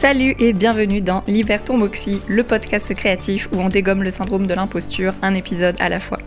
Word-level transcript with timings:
Salut 0.00 0.34
et 0.38 0.54
bienvenue 0.54 1.02
dans 1.02 1.22
Libère 1.26 1.62
ton 1.62 1.76
Moxie, 1.76 2.22
le 2.26 2.42
podcast 2.42 2.94
créatif 2.94 3.50
où 3.52 3.60
on 3.60 3.68
dégomme 3.68 4.02
le 4.02 4.10
syndrome 4.10 4.46
de 4.46 4.54
l'imposture, 4.54 5.12
un 5.20 5.34
épisode 5.34 5.76
à 5.78 5.90
la 5.90 6.00
fois. 6.00 6.18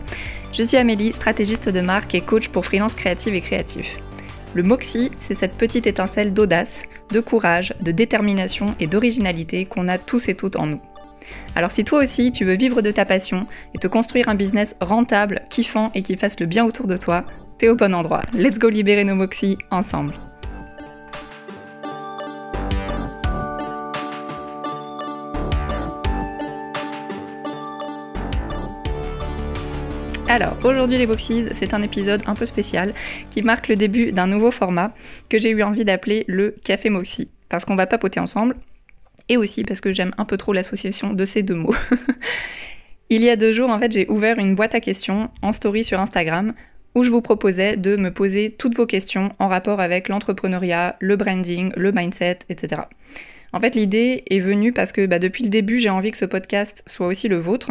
Je 0.52 0.62
suis 0.62 0.76
Amélie, 0.76 1.12
stratégiste 1.12 1.68
de 1.68 1.80
marque 1.80 2.14
et 2.14 2.20
coach 2.20 2.50
pour 2.50 2.64
freelance 2.64 2.94
créative 2.94 3.34
et 3.34 3.40
créatif. 3.40 3.98
Le 4.54 4.62
Moxie, 4.62 5.10
c'est 5.18 5.34
cette 5.34 5.56
petite 5.56 5.88
étincelle 5.88 6.32
d'audace, 6.32 6.84
de 7.10 7.18
courage, 7.18 7.74
de 7.80 7.90
détermination 7.90 8.76
et 8.78 8.86
d'originalité 8.86 9.64
qu'on 9.64 9.88
a 9.88 9.98
tous 9.98 10.28
et 10.28 10.36
toutes 10.36 10.54
en 10.54 10.66
nous. 10.66 10.80
Alors 11.56 11.72
si 11.72 11.82
toi 11.82 12.00
aussi 12.00 12.30
tu 12.30 12.44
veux 12.44 12.56
vivre 12.56 12.80
de 12.80 12.92
ta 12.92 13.04
passion 13.04 13.44
et 13.74 13.78
te 13.78 13.88
construire 13.88 14.28
un 14.28 14.36
business 14.36 14.76
rentable, 14.80 15.42
kiffant 15.50 15.90
et 15.96 16.02
qui 16.02 16.16
fasse 16.16 16.38
le 16.38 16.46
bien 16.46 16.64
autour 16.64 16.86
de 16.86 16.96
toi, 16.96 17.24
t'es 17.58 17.68
au 17.68 17.74
bon 17.74 17.92
endroit. 17.92 18.22
Let's 18.34 18.60
go 18.60 18.68
libérer 18.68 19.02
nos 19.02 19.16
Moxie 19.16 19.58
ensemble. 19.72 20.14
Alors, 30.34 30.56
aujourd'hui 30.64 30.98
les 30.98 31.06
Boxies, 31.06 31.44
c'est 31.52 31.74
un 31.74 31.82
épisode 31.82 32.24
un 32.26 32.34
peu 32.34 32.44
spécial 32.44 32.92
qui 33.30 33.40
marque 33.42 33.68
le 33.68 33.76
début 33.76 34.10
d'un 34.10 34.26
nouveau 34.26 34.50
format 34.50 34.92
que 35.30 35.38
j'ai 35.38 35.50
eu 35.50 35.62
envie 35.62 35.84
d'appeler 35.84 36.24
le 36.26 36.56
Café 36.64 36.90
Moxie. 36.90 37.28
Parce 37.48 37.64
qu'on 37.64 37.76
va 37.76 37.86
papoter 37.86 38.18
ensemble, 38.18 38.56
et 39.28 39.36
aussi 39.36 39.62
parce 39.62 39.80
que 39.80 39.92
j'aime 39.92 40.10
un 40.18 40.24
peu 40.24 40.36
trop 40.36 40.52
l'association 40.52 41.12
de 41.12 41.24
ces 41.24 41.44
deux 41.44 41.54
mots. 41.54 41.76
Il 43.10 43.22
y 43.22 43.30
a 43.30 43.36
deux 43.36 43.52
jours, 43.52 43.70
en 43.70 43.78
fait, 43.78 43.92
j'ai 43.92 44.10
ouvert 44.10 44.40
une 44.40 44.56
boîte 44.56 44.74
à 44.74 44.80
questions 44.80 45.30
en 45.40 45.52
story 45.52 45.84
sur 45.84 46.00
Instagram 46.00 46.52
où 46.96 47.04
je 47.04 47.10
vous 47.10 47.22
proposais 47.22 47.76
de 47.76 47.94
me 47.94 48.10
poser 48.10 48.56
toutes 48.58 48.74
vos 48.74 48.86
questions 48.86 49.30
en 49.38 49.46
rapport 49.46 49.78
avec 49.78 50.08
l'entrepreneuriat, 50.08 50.96
le 50.98 51.14
branding, 51.14 51.70
le 51.76 51.92
mindset, 51.92 52.40
etc. 52.48 52.82
En 53.52 53.60
fait, 53.60 53.76
l'idée 53.76 54.24
est 54.28 54.40
venue 54.40 54.72
parce 54.72 54.90
que 54.90 55.06
bah, 55.06 55.20
depuis 55.20 55.44
le 55.44 55.50
début, 55.50 55.78
j'ai 55.78 55.90
envie 55.90 56.10
que 56.10 56.18
ce 56.18 56.24
podcast 56.24 56.82
soit 56.88 57.06
aussi 57.06 57.28
le 57.28 57.38
vôtre, 57.38 57.70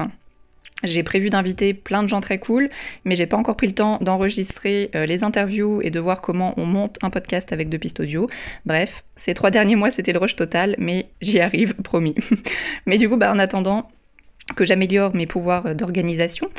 j'ai 0.83 1.03
prévu 1.03 1.29
d'inviter 1.29 1.73
plein 1.73 2.03
de 2.03 2.09
gens 2.09 2.21
très 2.21 2.39
cool, 2.39 2.69
mais 3.05 3.15
j'ai 3.15 3.25
pas 3.25 3.37
encore 3.37 3.55
pris 3.55 3.67
le 3.67 3.73
temps 3.73 3.97
d'enregistrer 4.01 4.91
euh, 4.95 5.05
les 5.05 5.23
interviews 5.23 5.81
et 5.81 5.89
de 5.89 5.99
voir 5.99 6.21
comment 6.21 6.53
on 6.57 6.65
monte 6.65 6.97
un 7.01 7.09
podcast 7.09 7.53
avec 7.53 7.69
deux 7.69 7.77
pistes 7.77 7.99
audio. 7.99 8.29
Bref, 8.65 9.03
ces 9.15 9.33
trois 9.33 9.51
derniers 9.51 9.75
mois, 9.75 9.91
c'était 9.91 10.13
le 10.13 10.19
rush 10.19 10.35
total, 10.35 10.75
mais 10.77 11.07
j'y 11.21 11.39
arrive, 11.39 11.73
promis. 11.83 12.15
mais 12.85 12.97
du 12.97 13.09
coup, 13.09 13.17
bah, 13.17 13.31
en 13.31 13.39
attendant, 13.39 13.89
que 14.57 14.65
j'améliore 14.65 15.15
mes 15.15 15.25
pouvoirs 15.25 15.73
d'organisation, 15.73 16.49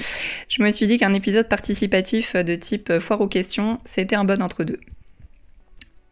je 0.49 0.63
me 0.63 0.71
suis 0.71 0.87
dit 0.87 0.99
qu'un 0.99 1.13
épisode 1.13 1.49
participatif 1.49 2.35
de 2.35 2.55
type 2.55 2.99
foire 2.99 3.21
aux 3.21 3.29
questions, 3.29 3.79
c'était 3.85 4.17
un 4.17 4.25
bon 4.25 4.43
entre-deux. 4.43 4.81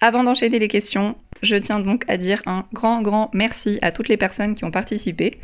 Avant 0.00 0.22
d'enchaîner 0.22 0.58
les 0.58 0.68
questions, 0.68 1.16
je 1.42 1.56
tiens 1.56 1.80
donc 1.80 2.04
à 2.08 2.16
dire 2.16 2.42
un 2.46 2.64
grand, 2.72 3.02
grand 3.02 3.30
merci 3.32 3.78
à 3.82 3.92
toutes 3.92 4.08
les 4.08 4.16
personnes 4.16 4.54
qui 4.54 4.64
ont 4.64 4.70
participé. 4.70 5.38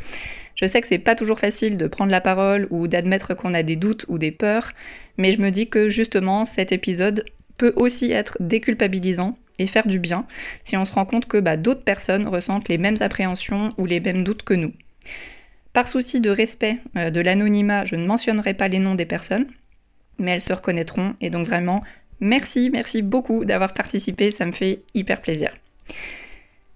Je 0.55 0.65
sais 0.65 0.81
que 0.81 0.87
c'est 0.87 0.97
pas 0.97 1.15
toujours 1.15 1.39
facile 1.39 1.77
de 1.77 1.87
prendre 1.87 2.11
la 2.11 2.21
parole 2.21 2.67
ou 2.69 2.87
d'admettre 2.87 3.33
qu'on 3.33 3.53
a 3.53 3.63
des 3.63 3.75
doutes 3.75 4.05
ou 4.09 4.17
des 4.17 4.31
peurs, 4.31 4.73
mais 5.17 5.31
je 5.31 5.41
me 5.41 5.51
dis 5.51 5.69
que 5.69 5.89
justement 5.89 6.45
cet 6.45 6.71
épisode 6.71 7.25
peut 7.57 7.73
aussi 7.75 8.11
être 8.11 8.37
déculpabilisant 8.39 9.35
et 9.59 9.67
faire 9.67 9.87
du 9.87 9.99
bien 9.99 10.25
si 10.63 10.77
on 10.77 10.85
se 10.85 10.93
rend 10.93 11.05
compte 11.05 11.27
que 11.27 11.37
bah, 11.37 11.57
d'autres 11.57 11.83
personnes 11.83 12.27
ressentent 12.27 12.69
les 12.69 12.77
mêmes 12.77 12.97
appréhensions 13.01 13.69
ou 13.77 13.85
les 13.85 13.99
mêmes 13.99 14.23
doutes 14.23 14.43
que 14.43 14.53
nous. 14.53 14.73
Par 15.73 15.87
souci 15.87 16.19
de 16.19 16.29
respect 16.29 16.77
euh, 16.97 17.09
de 17.09 17.21
l'anonymat, 17.21 17.85
je 17.85 17.95
ne 17.95 18.05
mentionnerai 18.05 18.53
pas 18.53 18.67
les 18.67 18.79
noms 18.79 18.95
des 18.95 19.05
personnes, 19.05 19.47
mais 20.17 20.31
elles 20.31 20.41
se 20.41 20.53
reconnaîtront 20.53 21.15
et 21.21 21.29
donc 21.29 21.45
vraiment 21.45 21.83
merci, 22.19 22.69
merci 22.69 23.01
beaucoup 23.01 23.45
d'avoir 23.45 23.73
participé, 23.73 24.31
ça 24.31 24.45
me 24.45 24.51
fait 24.51 24.79
hyper 24.93 25.21
plaisir. 25.21 25.51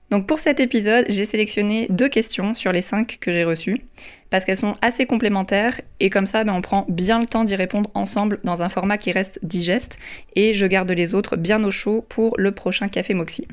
Donc 0.09 0.27
pour 0.27 0.37
cet 0.37 0.59
épisode, 0.59 1.05
j'ai 1.09 1.25
sélectionné 1.25 1.87
deux 1.89 2.07
questions 2.07 2.53
sur 2.53 2.71
les 2.71 2.81
cinq 2.81 3.17
que 3.19 3.33
j'ai 3.33 3.43
reçues, 3.43 3.81
parce 4.29 4.45
qu'elles 4.45 4.57
sont 4.57 4.75
assez 4.81 5.07
complémentaires, 5.07 5.81
et 5.99 6.11
comme 6.11 6.27
ça, 6.27 6.43
ben, 6.43 6.53
on 6.53 6.61
prend 6.61 6.85
bien 6.87 7.19
le 7.19 7.25
temps 7.25 7.43
d'y 7.43 7.55
répondre 7.55 7.89
ensemble 7.95 8.39
dans 8.43 8.61
un 8.61 8.69
format 8.69 8.99
qui 8.99 9.11
reste 9.11 9.39
digeste, 9.41 9.97
et 10.35 10.53
je 10.53 10.67
garde 10.67 10.91
les 10.91 11.15
autres 11.15 11.35
bien 11.35 11.63
au 11.63 11.71
chaud 11.71 12.05
pour 12.09 12.37
le 12.37 12.51
prochain 12.51 12.89
Café 12.89 13.15
Moxie. 13.15 13.47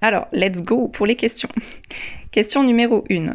Alors, 0.00 0.26
let's 0.32 0.62
go 0.62 0.88
pour 0.88 1.06
les 1.06 1.16
questions. 1.16 1.48
Question 2.32 2.64
numéro 2.64 3.04
1. 3.08 3.34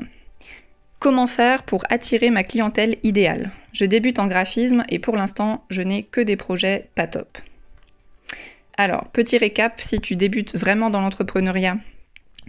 Comment 0.99 1.27
faire 1.27 1.63
pour 1.63 1.83
attirer 1.89 2.29
ma 2.29 2.43
clientèle 2.43 2.97
idéale? 3.01 3.51
Je 3.73 3.85
débute 3.85 4.19
en 4.19 4.27
graphisme 4.27 4.83
et 4.89 4.99
pour 4.99 5.15
l'instant, 5.15 5.63
je 5.69 5.81
n'ai 5.81 6.03
que 6.03 6.21
des 6.21 6.35
projets 6.35 6.89
pas 6.95 7.07
top. 7.07 7.37
Alors, 8.77 9.07
petit 9.09 9.37
récap, 9.37 9.81
si 9.81 9.99
tu 9.99 10.15
débutes 10.15 10.55
vraiment 10.55 10.89
dans 10.89 11.01
l'entrepreneuriat, 11.01 11.77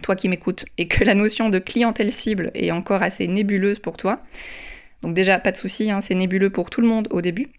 toi 0.01 0.15
qui 0.15 0.29
m'écoutes, 0.29 0.65
et 0.77 0.87
que 0.87 1.03
la 1.03 1.15
notion 1.15 1.49
de 1.49 1.59
clientèle 1.59 2.11
cible 2.11 2.51
est 2.53 2.71
encore 2.71 3.03
assez 3.03 3.27
nébuleuse 3.27 3.79
pour 3.79 3.97
toi, 3.97 4.23
donc 5.03 5.13
déjà, 5.13 5.37
pas 5.37 5.51
de 5.51 5.57
souci, 5.57 5.91
hein, 5.91 6.01
c'est 6.01 6.15
nébuleux 6.15 6.49
pour 6.49 6.69
tout 6.69 6.81
le 6.81 6.87
monde 6.87 7.09
au 7.11 7.21
début. 7.21 7.49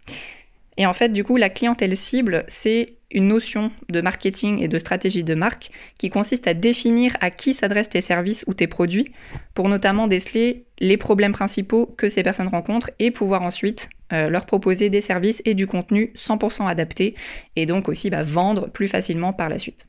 Et 0.77 0.87
en 0.87 0.93
fait, 0.93 1.11
du 1.11 1.23
coup, 1.23 1.37
la 1.37 1.51
clientèle 1.51 1.97
cible, 1.97 2.45
c'est 2.49 2.95
une 3.13 3.29
notion 3.29 3.71
de 3.91 4.01
marketing 4.01 4.61
et 4.61 4.67
de 4.67 4.79
stratégie 4.79 5.23
de 5.23 5.35
marque 5.35 5.71
qui 5.99 6.11
consiste 6.11 6.49
à 6.49 6.55
définir 6.55 7.17
à 7.21 7.31
qui 7.31 7.55
s'adressent 7.55 7.91
tes 7.91 8.01
services 8.01 8.45
ou 8.49 8.55
tes 8.55 8.67
produits 8.67 9.13
pour 9.55 9.69
notamment 9.69 10.09
déceler 10.09 10.65
les 10.81 10.97
problèmes 10.97 11.33
principaux 11.33 11.87
que 11.97 12.09
ces 12.09 12.25
personnes 12.25 12.49
rencontrent 12.49 12.91
et 12.99 13.13
pouvoir 13.13 13.43
ensuite 13.43 13.89
euh, 14.12 14.28
leur 14.28 14.47
proposer 14.47 14.91
des 14.91 15.00
services 15.00 15.41
et 15.44 15.54
du 15.54 15.66
contenu 15.66 16.12
100% 16.15 16.66
adapté 16.66 17.15
et 17.56 17.66
donc 17.66 17.88
aussi 17.88 18.10
bah, 18.10 18.22
vendre 18.22 18.69
plus 18.69 18.88
facilement 18.88 19.32
par 19.32 19.48
la 19.48 19.59
suite. 19.59 19.87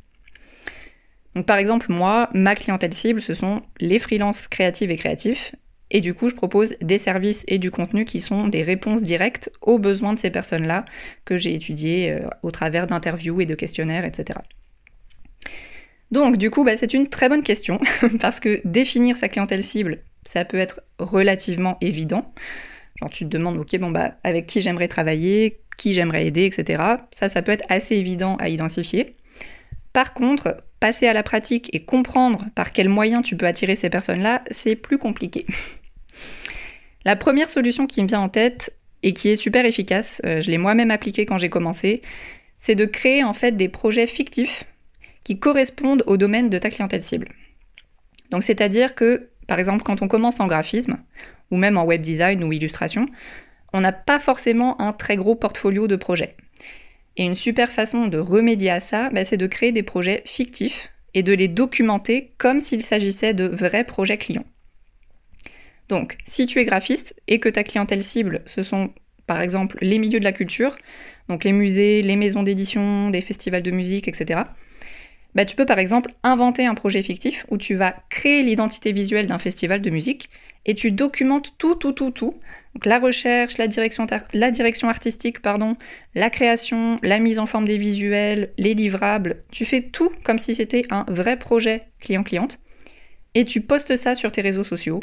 Donc 1.36 1.46
par 1.46 1.58
exemple, 1.58 1.88
moi, 1.92 2.30
ma 2.34 2.56
clientèle 2.56 2.94
cible, 2.94 3.22
ce 3.22 3.34
sont 3.34 3.62
les 3.80 4.00
freelances 4.00 4.48
créatives 4.48 4.90
et 4.90 4.96
créatifs. 4.96 5.54
Et 5.92 6.02
du 6.02 6.14
coup, 6.14 6.30
je 6.30 6.36
propose 6.36 6.76
des 6.82 6.98
services 6.98 7.44
et 7.48 7.60
du 7.60 7.72
contenu 7.72 8.06
qui 8.06 8.20
sont 8.20 8.48
des 8.48 8.64
réponses 8.64 9.02
directes 9.02 9.52
aux 9.62 9.78
besoins 9.78 10.14
de 10.14 10.20
ces 10.20 10.32
personnes-là 10.32 10.86
que 11.26 11.38
j'ai 11.38 11.54
étudiées 11.54 12.12
euh, 12.12 12.28
au 12.42 12.52
travers 12.52 12.88
d'interviews 12.88 13.42
et 13.42 13.46
de 13.46 13.54
questionnaires, 13.54 14.06
etc. 14.06 14.40
Donc 16.12 16.38
du 16.38 16.50
coup, 16.50 16.64
bah, 16.64 16.78
c'est 16.78 16.94
une 16.94 17.10
très 17.10 17.30
bonne 17.30 17.44
question 17.44 17.80
parce 18.20 18.40
que 18.40 18.62
définir 18.64 19.18
sa 19.18 19.28
clientèle 19.28 19.64
cible, 19.64 20.00
ça 20.24 20.46
peut 20.46 20.58
être 20.58 20.82
relativement 21.00 21.78
évident. 21.82 22.34
Genre 23.00 23.10
tu 23.10 23.26
te 23.26 23.30
demandes, 23.30 23.58
ok, 23.58 23.78
bon 23.78 23.92
bah 23.92 24.16
avec 24.24 24.46
qui 24.46 24.62
j'aimerais 24.62 24.88
travailler, 24.88 25.60
qui 25.78 25.94
j'aimerais 25.94 26.26
aider, 26.28 26.46
etc. 26.46 26.82
Ça, 27.12 27.30
ça 27.30 27.42
peut 27.42 27.52
être 27.52 27.66
assez 27.70 27.96
évident 27.96 28.38
à 28.38 28.50
identifier. 28.50 29.16
Par 29.94 30.14
contre, 30.14 30.64
passer 30.80 31.08
à 31.08 31.14
la 31.14 31.24
pratique 31.24 31.70
et 31.74 31.84
comprendre 31.84 32.46
par 32.54 32.72
quels 32.72 32.90
moyens 32.90 33.24
tu 33.24 33.38
peux 33.38 33.48
attirer 33.48 33.76
ces 33.76 33.90
personnes-là, 33.90 34.44
c'est 34.52 34.76
plus 34.76 34.98
compliqué. 34.98 35.46
la 37.06 37.16
première 37.16 37.50
solution 37.50 37.88
qui 37.88 38.02
me 38.04 38.08
vient 38.08 38.20
en 38.20 38.30
tête 38.30 38.74
et 39.04 39.14
qui 39.14 39.30
est 39.30 39.36
super 39.36 39.66
efficace, 39.66 40.22
euh, 40.26 40.42
je 40.42 40.50
l'ai 40.50 40.58
moi-même 40.58 40.92
appliquée 40.92 41.26
quand 41.26 41.38
j'ai 41.38 41.50
commencé, 41.50 42.02
c'est 42.58 42.76
de 42.76 42.86
créer 42.86 43.24
en 43.24 43.34
fait 43.34 43.54
des 43.54 43.70
projets 43.70 44.08
fictifs 44.08 44.64
qui 45.24 45.40
correspondent 45.40 46.04
au 46.08 46.18
domaine 46.18 46.50
de 46.50 46.58
ta 46.58 46.70
clientèle 46.70 47.02
cible. 47.02 47.30
Donc 48.32 48.44
c'est-à-dire 48.44 48.96
que, 48.96 49.30
par 49.48 49.60
exemple, 49.60 49.84
quand 49.84 50.02
on 50.02 50.08
commence 50.08 50.40
en 50.40 50.48
graphisme, 50.48 50.98
ou 51.52 51.58
même 51.58 51.78
en 51.78 51.86
web 51.86 52.02
design 52.02 52.44
ou 52.44 52.52
illustration, 52.52 53.08
on 53.74 53.82
n'a 53.82 53.92
pas 53.92 54.20
forcément 54.20 54.80
un 54.82 54.94
très 54.94 55.16
gros 55.16 55.36
portfolio 55.36 55.88
de 55.88 55.96
projets. 55.96 56.36
Et 57.18 57.24
une 57.24 57.36
super 57.36 57.72
façon 57.72 58.08
de 58.08 58.18
remédier 58.18 58.72
à 58.72 58.80
ça, 58.80 59.10
bah, 59.10 59.26
c'est 59.26 59.38
de 59.38 59.48
créer 59.48 59.72
des 59.72 59.84
projets 59.84 60.24
fictifs 60.26 60.92
et 61.14 61.24
de 61.24 61.34
les 61.34 61.48
documenter 61.48 62.34
comme 62.38 62.60
s'il 62.60 62.82
s'agissait 62.82 63.34
de 63.34 63.46
vrais 63.48 63.86
projets 63.86 64.18
clients. 64.18 64.46
Donc, 65.88 66.18
si 66.26 66.46
tu 66.46 66.60
es 66.60 66.66
graphiste 66.66 67.16
et 67.28 67.40
que 67.40 67.50
ta 67.50 67.64
clientèle 67.64 68.04
cible, 68.04 68.42
ce 68.46 68.64
sont 68.64 68.92
par 69.28 69.42
exemple 69.42 69.78
les 69.82 69.98
milieux 69.98 70.20
de 70.20 70.26
la 70.26 70.32
culture, 70.32 70.78
donc 71.30 71.44
les 71.44 71.52
musées, 71.52 72.02
les 72.02 72.16
maisons 72.16 72.44
d'édition, 72.44 73.10
des 73.10 73.22
festivals 73.22 73.64
de 73.64 73.72
musique, 73.72 74.08
etc., 74.08 74.42
bah, 75.36 75.46
tu 75.46 75.56
peux 75.58 75.66
par 75.66 75.80
exemple 75.80 76.14
inventer 76.24 76.66
un 76.66 76.74
projet 76.74 77.04
fictif 77.04 77.46
où 77.50 77.58
tu 77.58 77.76
vas 77.76 77.96
créer 78.10 78.42
l'identité 78.42 78.94
visuelle 78.94 79.28
d'un 79.28 79.38
festival 79.38 79.82
de 79.82 79.90
musique 79.90 80.30
et 80.66 80.74
tu 80.74 80.92
documentes 80.92 81.54
tout, 81.58 81.76
tout, 81.76 81.92
tout, 81.92 82.12
tout. 82.12 82.40
Donc 82.74 82.86
la 82.86 83.00
recherche, 83.00 83.58
la 83.58 83.68
direction, 83.68 84.08
artistique, 84.90 85.42
pardon, 85.42 85.76
la 86.16 86.30
création, 86.30 87.00
la 87.04 87.20
mise 87.20 87.38
en 87.40 87.46
forme 87.46 87.66
des 87.66 87.78
visuels, 87.78 88.54
les 88.58 88.74
livrables. 88.74 89.44
Tu 89.52 89.66
fais 89.66 89.82
tout 89.82 90.12
comme 90.24 90.40
si 90.40 90.56
c'était 90.56 90.86
un 90.90 91.06
vrai 91.10 91.38
projet 91.38 91.84
client-cliente 92.00 92.60
et 93.34 93.44
tu 93.44 93.62
postes 93.62 93.98
ça 93.98 94.16
sur 94.16 94.32
tes 94.32 94.42
réseaux 94.42 94.64
sociaux, 94.64 95.02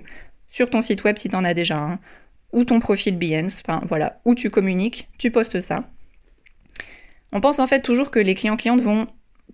sur 0.48 0.70
ton 0.70 0.80
site 0.80 1.04
web 1.04 1.18
si 1.18 1.28
tu 1.28 1.36
en 1.36 1.44
as 1.44 1.54
déjà 1.54 1.76
un, 1.76 2.00
ou 2.52 2.64
ton 2.64 2.80
profil 2.80 3.18
Behance, 3.18 3.62
enfin 3.64 3.82
voilà, 3.86 4.20
où 4.24 4.34
tu 4.34 4.48
communiques, 4.50 5.08
tu 5.18 5.30
postes 5.30 5.60
ça. 5.60 5.84
On 7.32 7.40
pense 7.40 7.58
en 7.58 7.66
fait 7.66 7.80
toujours 7.80 8.10
que 8.10 8.18
les 8.18 8.34
clients-clientes 8.34 8.80
vont 8.80 9.06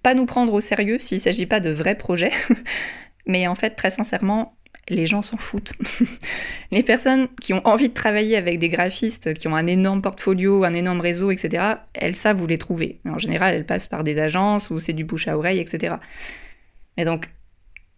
pas 0.03 0.15
nous 0.15 0.27
prendre 0.27 0.53
au 0.53 0.61
sérieux 0.61 0.99
s'il 0.99 1.19
ne 1.19 1.23
s'agit 1.23 1.47
pas 1.47 1.61
de 1.61 1.71
vrais 1.71 1.97
projets. 1.97 2.33
Mais 3.27 3.47
en 3.47 3.55
fait, 3.55 3.71
très 3.71 3.91
sincèrement, 3.91 4.57
les 4.89 5.07
gens 5.07 5.23
s'en 5.23 5.37
foutent. 5.37 5.75
les 6.71 6.83
personnes 6.83 7.29
qui 7.41 7.53
ont 7.53 7.67
envie 7.67 7.89
de 7.89 7.95
travailler 7.95 8.37
avec 8.37 8.59
des 8.59 8.69
graphistes 8.69 9.35
qui 9.35 9.49
ont 9.49 9.57
un 9.57 9.67
énorme 9.67 10.03
portfolio, 10.03 10.65
un 10.65 10.73
énorme 10.73 11.01
réseau, 11.01 11.31
etc., 11.31 11.75
elles 11.95 12.17
savent 12.17 12.43
où 12.43 12.47
les 12.47 12.59
trouver. 12.59 13.01
En 13.07 13.19
général, 13.19 13.55
elles 13.55 13.67
passent 13.67 13.87
par 13.87 14.05
des 14.05 14.19
agences 14.19 14.71
ou 14.71 14.79
c'est 14.79 14.93
du 14.93 15.05
bouche 15.05 15.29
à 15.29 15.37
oreille, 15.37 15.61
etc. 15.61 15.97
Mais 16.97 17.05
donc, 17.05 17.29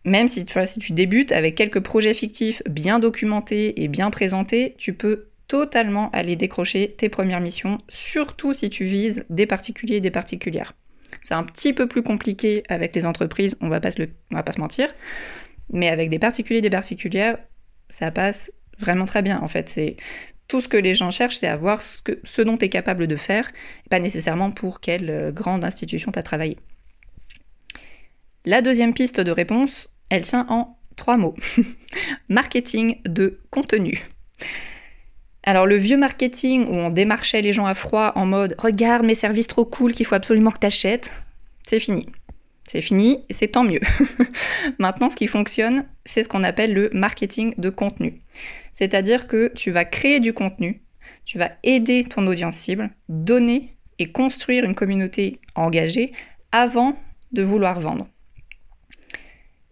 même 0.04 0.28
si 0.28 0.44
si 0.66 0.80
tu 0.80 0.92
débutes 0.92 1.32
avec 1.32 1.54
quelques 1.54 1.80
projets 1.80 2.14
fictifs 2.14 2.62
bien 2.68 2.98
documentés 2.98 3.82
et 3.82 3.88
bien 3.88 4.10
présentés, 4.10 4.74
tu 4.78 4.94
peux 4.94 5.26
totalement 5.46 6.10
aller 6.12 6.36
décrocher 6.36 6.94
tes 6.96 7.08
premières 7.08 7.40
missions, 7.40 7.78
surtout 7.88 8.54
si 8.54 8.70
tu 8.70 8.84
vises 8.84 9.24
des 9.30 9.46
particuliers 9.46 9.96
et 9.96 10.00
des 10.00 10.10
particulières. 10.10 10.74
C'est 11.22 11.34
un 11.34 11.44
petit 11.44 11.72
peu 11.72 11.86
plus 11.86 12.02
compliqué 12.02 12.62
avec 12.68 12.94
les 12.94 13.06
entreprises, 13.06 13.56
on 13.60 13.68
va 13.68 13.80
pas 13.80 13.90
se, 13.90 14.02
va 14.30 14.42
pas 14.42 14.52
se 14.52 14.60
mentir, 14.60 14.92
mais 15.72 15.88
avec 15.88 16.08
des 16.08 16.18
particuliers 16.18 16.60
des 16.60 16.70
particulières, 16.70 17.38
ça 17.88 18.10
passe 18.10 18.52
vraiment 18.78 19.04
très 19.04 19.22
bien. 19.22 19.40
En 19.40 19.48
fait, 19.48 19.68
c'est 19.68 19.96
tout 20.48 20.60
ce 20.60 20.68
que 20.68 20.76
les 20.76 20.94
gens 20.94 21.10
cherchent, 21.10 21.36
c'est 21.36 21.46
à 21.46 21.56
voir 21.56 21.82
ce, 21.82 21.98
ce 22.24 22.42
dont 22.42 22.56
tu 22.56 22.64
es 22.64 22.68
capable 22.68 23.06
de 23.06 23.16
faire, 23.16 23.50
et 23.86 23.88
pas 23.88 24.00
nécessairement 24.00 24.50
pour 24.50 24.80
quelle 24.80 25.10
euh, 25.10 25.30
grande 25.30 25.64
institution 25.64 26.10
tu 26.10 26.18
as 26.18 26.22
travaillé. 26.22 26.58
La 28.44 28.62
deuxième 28.62 28.94
piste 28.94 29.20
de 29.20 29.30
réponse, 29.30 29.88
elle 30.08 30.22
tient 30.22 30.46
en 30.48 30.78
trois 30.96 31.16
mots. 31.16 31.34
marketing 32.28 33.00
de 33.04 33.40
contenu. 33.50 34.06
Alors 35.50 35.66
le 35.66 35.74
vieux 35.74 35.96
marketing 35.96 36.68
où 36.68 36.76
on 36.76 36.90
démarchait 36.90 37.42
les 37.42 37.52
gens 37.52 37.66
à 37.66 37.74
froid 37.74 38.12
en 38.14 38.24
mode 38.24 38.54
regarde 38.56 39.04
mes 39.04 39.16
services 39.16 39.48
trop 39.48 39.64
cool 39.64 39.92
qu'il 39.92 40.06
faut 40.06 40.14
absolument 40.14 40.52
que 40.52 40.60
t'achètes, 40.60 41.10
c'est 41.66 41.80
fini. 41.80 42.06
C'est 42.68 42.80
fini 42.80 43.24
et 43.28 43.32
c'est 43.32 43.48
tant 43.48 43.64
mieux. 43.64 43.80
Maintenant, 44.78 45.10
ce 45.10 45.16
qui 45.16 45.26
fonctionne, 45.26 45.86
c'est 46.04 46.22
ce 46.22 46.28
qu'on 46.28 46.44
appelle 46.44 46.72
le 46.72 46.88
marketing 46.92 47.54
de 47.58 47.68
contenu. 47.68 48.20
C'est-à-dire 48.72 49.26
que 49.26 49.50
tu 49.56 49.72
vas 49.72 49.84
créer 49.84 50.20
du 50.20 50.32
contenu, 50.32 50.82
tu 51.24 51.36
vas 51.36 51.50
aider 51.64 52.04
ton 52.04 52.28
audience 52.28 52.54
cible, 52.54 52.88
donner 53.08 53.74
et 53.98 54.12
construire 54.12 54.62
une 54.62 54.76
communauté 54.76 55.40
engagée 55.56 56.12
avant 56.52 56.96
de 57.32 57.42
vouloir 57.42 57.80
vendre. 57.80 58.06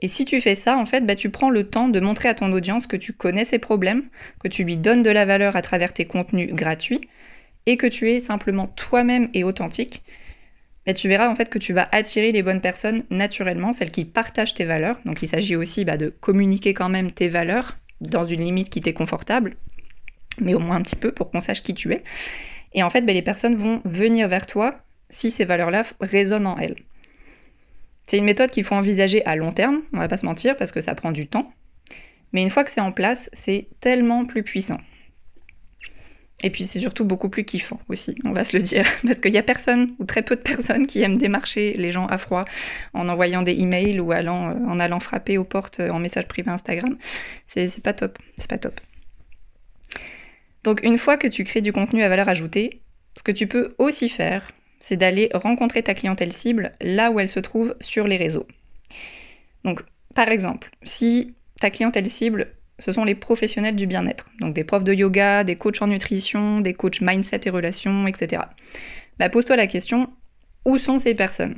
Et 0.00 0.08
si 0.08 0.24
tu 0.24 0.40
fais 0.40 0.54
ça, 0.54 0.76
en 0.76 0.86
fait, 0.86 1.04
bah, 1.04 1.16
tu 1.16 1.30
prends 1.30 1.50
le 1.50 1.64
temps 1.64 1.88
de 1.88 1.98
montrer 1.98 2.28
à 2.28 2.34
ton 2.34 2.52
audience 2.52 2.86
que 2.86 2.96
tu 2.96 3.12
connais 3.12 3.44
ses 3.44 3.58
problèmes, 3.58 4.04
que 4.42 4.48
tu 4.48 4.64
lui 4.64 4.76
donnes 4.76 5.02
de 5.02 5.10
la 5.10 5.24
valeur 5.24 5.56
à 5.56 5.62
travers 5.62 5.92
tes 5.92 6.04
contenus 6.04 6.52
gratuits 6.52 7.08
et 7.66 7.76
que 7.76 7.86
tu 7.86 8.10
es 8.10 8.20
simplement 8.20 8.68
toi-même 8.68 9.28
et 9.34 9.44
authentique. 9.44 10.02
Bah, 10.86 10.94
tu 10.94 11.08
verras 11.08 11.28
en 11.28 11.34
fait 11.34 11.50
que 11.50 11.58
tu 11.58 11.72
vas 11.72 11.88
attirer 11.92 12.32
les 12.32 12.42
bonnes 12.42 12.60
personnes 12.60 13.02
naturellement, 13.10 13.72
celles 13.72 13.90
qui 13.90 14.04
partagent 14.04 14.54
tes 14.54 14.64
valeurs. 14.64 14.98
Donc 15.04 15.22
il 15.22 15.28
s'agit 15.28 15.56
aussi 15.56 15.84
bah, 15.84 15.96
de 15.96 16.08
communiquer 16.08 16.74
quand 16.74 16.88
même 16.88 17.10
tes 17.10 17.28
valeurs 17.28 17.76
dans 18.00 18.24
une 18.24 18.40
limite 18.40 18.70
qui 18.70 18.80
t'est 18.80 18.92
confortable, 18.92 19.56
mais 20.40 20.54
au 20.54 20.60
moins 20.60 20.76
un 20.76 20.82
petit 20.82 20.96
peu 20.96 21.10
pour 21.10 21.30
qu'on 21.30 21.40
sache 21.40 21.62
qui 21.62 21.74
tu 21.74 21.92
es. 21.92 22.04
Et 22.72 22.82
en 22.82 22.90
fait, 22.90 23.00
les 23.00 23.22
personnes 23.22 23.56
vont 23.56 23.82
venir 23.84 24.28
vers 24.28 24.46
toi 24.46 24.78
si 25.10 25.30
ces 25.30 25.44
valeurs-là 25.44 25.82
résonnent 26.00 26.46
en 26.46 26.56
elles. 26.56 26.76
C'est 28.08 28.18
une 28.18 28.24
méthode 28.24 28.50
qu'il 28.50 28.64
faut 28.64 28.74
envisager 28.74 29.24
à 29.26 29.36
long 29.36 29.52
terme, 29.52 29.82
on 29.92 29.98
va 29.98 30.08
pas 30.08 30.16
se 30.16 30.26
mentir, 30.26 30.56
parce 30.56 30.72
que 30.72 30.80
ça 30.80 30.94
prend 30.94 31.12
du 31.12 31.28
temps. 31.28 31.52
Mais 32.32 32.42
une 32.42 32.50
fois 32.50 32.64
que 32.64 32.70
c'est 32.70 32.80
en 32.80 32.90
place, 32.90 33.28
c'est 33.34 33.68
tellement 33.80 34.24
plus 34.24 34.42
puissant. 34.42 34.78
Et 36.42 36.50
puis 36.50 36.64
c'est 36.64 36.78
surtout 36.78 37.04
beaucoup 37.04 37.28
plus 37.28 37.44
kiffant 37.44 37.80
aussi, 37.88 38.16
on 38.24 38.32
va 38.32 38.44
se 38.44 38.56
le 38.56 38.62
dire, 38.62 38.84
parce 39.06 39.20
qu'il 39.20 39.34
y 39.34 39.38
a 39.38 39.42
personne 39.42 39.94
ou 39.98 40.04
très 40.04 40.22
peu 40.22 40.36
de 40.36 40.40
personnes 40.40 40.86
qui 40.86 41.02
aiment 41.02 41.16
démarcher 41.16 41.74
les 41.76 41.92
gens 41.92 42.06
à 42.06 42.16
froid 42.16 42.44
en 42.94 43.08
envoyant 43.08 43.42
des 43.42 43.58
emails 43.58 44.00
ou 44.00 44.12
euh, 44.12 44.26
en 44.28 44.80
allant 44.80 45.00
frapper 45.00 45.36
aux 45.36 45.44
portes 45.44 45.80
euh, 45.80 45.90
en 45.90 45.98
message 45.98 46.28
privé 46.28 46.50
Instagram. 46.50 46.96
C'est 47.44 47.82
pas 47.82 47.92
top, 47.92 48.18
c'est 48.38 48.48
pas 48.48 48.58
top. 48.58 48.80
Donc 50.64 50.82
une 50.82 50.96
fois 50.96 51.16
que 51.16 51.26
tu 51.26 51.44
crées 51.44 51.60
du 51.60 51.72
contenu 51.72 52.02
à 52.02 52.08
valeur 52.08 52.28
ajoutée, 52.28 52.82
ce 53.16 53.22
que 53.22 53.32
tu 53.32 53.48
peux 53.48 53.74
aussi 53.78 54.08
faire, 54.08 54.48
c'est 54.80 54.96
d'aller 54.96 55.30
rencontrer 55.34 55.82
ta 55.82 55.94
clientèle 55.94 56.32
cible 56.32 56.72
là 56.80 57.10
où 57.10 57.20
elle 57.20 57.28
se 57.28 57.40
trouve 57.40 57.74
sur 57.80 58.06
les 58.06 58.16
réseaux. 58.16 58.46
Donc, 59.64 59.82
par 60.14 60.28
exemple, 60.28 60.70
si 60.82 61.34
ta 61.60 61.70
clientèle 61.70 62.06
cible, 62.06 62.54
ce 62.78 62.92
sont 62.92 63.04
les 63.04 63.14
professionnels 63.14 63.76
du 63.76 63.86
bien-être, 63.86 64.30
donc 64.40 64.54
des 64.54 64.64
profs 64.64 64.84
de 64.84 64.94
yoga, 64.94 65.42
des 65.42 65.56
coachs 65.56 65.82
en 65.82 65.88
nutrition, 65.88 66.60
des 66.60 66.74
coachs 66.74 67.00
mindset 67.00 67.40
et 67.44 67.50
relations, 67.50 68.06
etc. 68.06 68.42
Bah, 69.18 69.28
pose-toi 69.28 69.56
la 69.56 69.66
question, 69.66 70.08
où 70.64 70.78
sont 70.78 70.98
ces 70.98 71.14
personnes? 71.14 71.56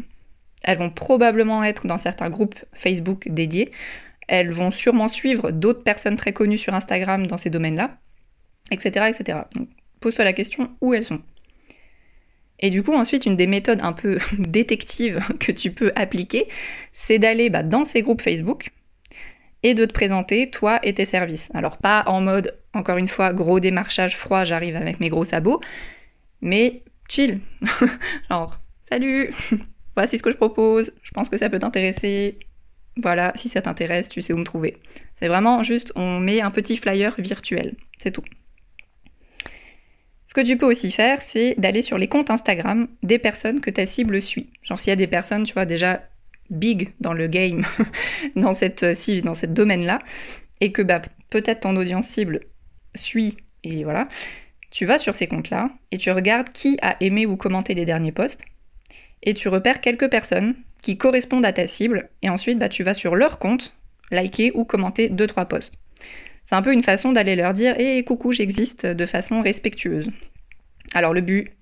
Elles 0.63 0.79
vont 0.79 0.91
probablement 0.91 1.63
être 1.65 1.87
dans 1.87 1.99
certains 1.99 2.31
groupes 2.31 2.59
Facebook 2.73 3.29
dédiés, 3.29 3.71
elles 4.29 4.51
vont 4.51 4.71
sûrement 4.71 5.09
suivre 5.09 5.51
d'autres 5.51 5.83
personnes 5.83 6.17
très 6.17 6.33
connues 6.33 6.59
sur 6.59 6.75
Instagram 6.75 7.27
dans 7.27 7.37
ces 7.37 7.51
domaines-là, 7.51 7.99
etc. 8.71 9.07
etc. 9.09 9.41
pose-toi 10.01 10.25
la 10.25 10.33
question, 10.33 10.71
où 10.81 10.95
elles 10.95 11.05
sont? 11.05 11.21
Et 12.61 12.71
du 12.71 12.83
coup, 12.83 12.93
ensuite, 12.93 13.27
une 13.27 13.37
des 13.37 13.47
méthodes 13.47 13.81
un 13.83 13.93
peu 13.93 14.19
détectives 14.39 15.21
que 15.41 15.51
tu 15.51 15.73
peux 15.73 15.93
appliquer, 15.97 16.47
c'est 16.93 17.19
d'aller 17.19 17.51
bah, 17.51 17.63
dans 17.63 17.85
ces 17.85 18.03
groupes 18.03 18.23
Facebook 18.23 18.71
et 19.63 19.75
de 19.75 19.85
te 19.85 19.93
présenter 19.93 20.51
toi 20.51 20.79
et 20.83 20.95
tes 20.95 21.05
services. 21.05 21.51
Alors 21.55 21.79
pas 21.79 22.05
en 22.07 22.21
mode, 22.21 22.57
encore 22.73 22.99
une 22.99 23.09
fois, 23.09 23.33
gros 23.33 23.61
démarchage 23.61 24.17
froid, 24.17 24.45
j'arrive 24.45 24.77
avec 24.77 25.01
mes 25.01 25.09
gros 25.09 25.25
sabots, 25.25 25.61
mais 26.41 26.83
chill. 27.09 27.41
Genre, 28.31 28.59
salut, 28.83 29.35
voici 29.97 30.19
ce 30.19 30.23
que 30.23 30.31
je 30.31 30.37
propose, 30.37 30.93
je 31.03 31.11
pense 31.13 31.29
que 31.29 31.39
ça 31.39 31.51
peut 31.51 31.59
t'intéresser. 31.59 32.39
Voilà, 32.97 33.33
si 33.37 33.49
ça 33.49 33.63
t'intéresse, 33.63 34.09
tu 34.09 34.21
sais 34.21 34.33
où 34.33 34.37
me 34.37 34.45
trouver. 34.45 34.77
C'est 35.15 35.29
vraiment 35.29 35.63
juste, 35.63 35.93
on 35.95 36.19
met 36.19 36.41
un 36.41 36.51
petit 36.51 36.77
flyer 36.77 37.15
virtuel, 37.19 37.77
c'est 37.99 38.11
tout. 38.11 38.25
Ce 40.31 40.35
que 40.35 40.43
tu 40.43 40.57
peux 40.57 40.67
aussi 40.67 40.93
faire, 40.93 41.23
c'est 41.23 41.57
d'aller 41.59 41.83
sur 41.83 41.99
les 41.99 42.07
comptes 42.07 42.31
Instagram 42.31 42.87
des 43.03 43.19
personnes 43.19 43.61
que 43.61 43.69
ta 43.69 43.85
cible 43.85 44.23
suit. 44.23 44.49
Genre 44.63 44.79
s'il 44.79 44.91
y 44.91 44.93
a 44.93 44.97
des 44.97 45.09
personnes, 45.09 45.43
tu 45.43 45.55
vois, 45.55 45.67
déjà 45.67 46.05
big 46.51 46.93
dans 47.01 47.13
le 47.13 47.27
game, 47.27 47.65
dans 48.37 48.53
cette, 48.53 48.85
euh, 48.85 49.21
dans 49.23 49.35
cette 49.35 49.55
domaine-là, 49.55 49.99
et 50.61 50.71
que 50.71 50.83
bah, 50.83 51.03
peut-être 51.31 51.63
ton 51.63 51.75
audience 51.75 52.07
cible 52.07 52.43
suit, 52.95 53.39
et 53.65 53.83
voilà, 53.83 54.07
tu 54.71 54.87
vas 54.87 54.99
sur 54.99 55.17
ces 55.17 55.27
comptes-là 55.27 55.69
et 55.91 55.99
tu 55.99 56.13
regardes 56.13 56.53
qui 56.53 56.79
a 56.81 56.97
aimé 57.01 57.27
ou 57.27 57.37
commenté 57.37 57.75
les 57.75 57.85
derniers 57.85 58.13
posts, 58.13 58.45
et 59.25 59.35
tu 59.35 59.49
repères 59.49 59.81
quelques 59.81 60.11
personnes 60.11 60.55
qui 60.81 60.97
correspondent 60.97 61.45
à 61.45 61.53
ta 61.53 61.67
cible, 61.67 62.09
et 62.23 62.31
ensuite 62.31 62.61
bah, 62.61 62.69
tu 62.69 62.85
vas 62.85 62.95
sur 62.95 63.17
leur 63.17 63.41
compte, 63.41 63.75
liker 64.13 64.53
ou 64.55 64.65
commenter 64.65 65.09
2-3 65.09 65.49
posts. 65.49 65.75
C'est 66.51 66.57
un 66.57 66.63
peu 66.63 66.73
une 66.73 66.83
façon 66.83 67.13
d'aller 67.13 67.37
leur 67.37 67.53
dire 67.53 67.79
Hé, 67.79 67.99
eh, 67.99 68.03
coucou, 68.03 68.33
j'existe 68.33 68.85
de 68.85 69.07
façon 69.07 69.41
respectueuse. 69.41 70.11
Alors, 70.95 71.15
le 71.15 71.21
but, 71.21 71.53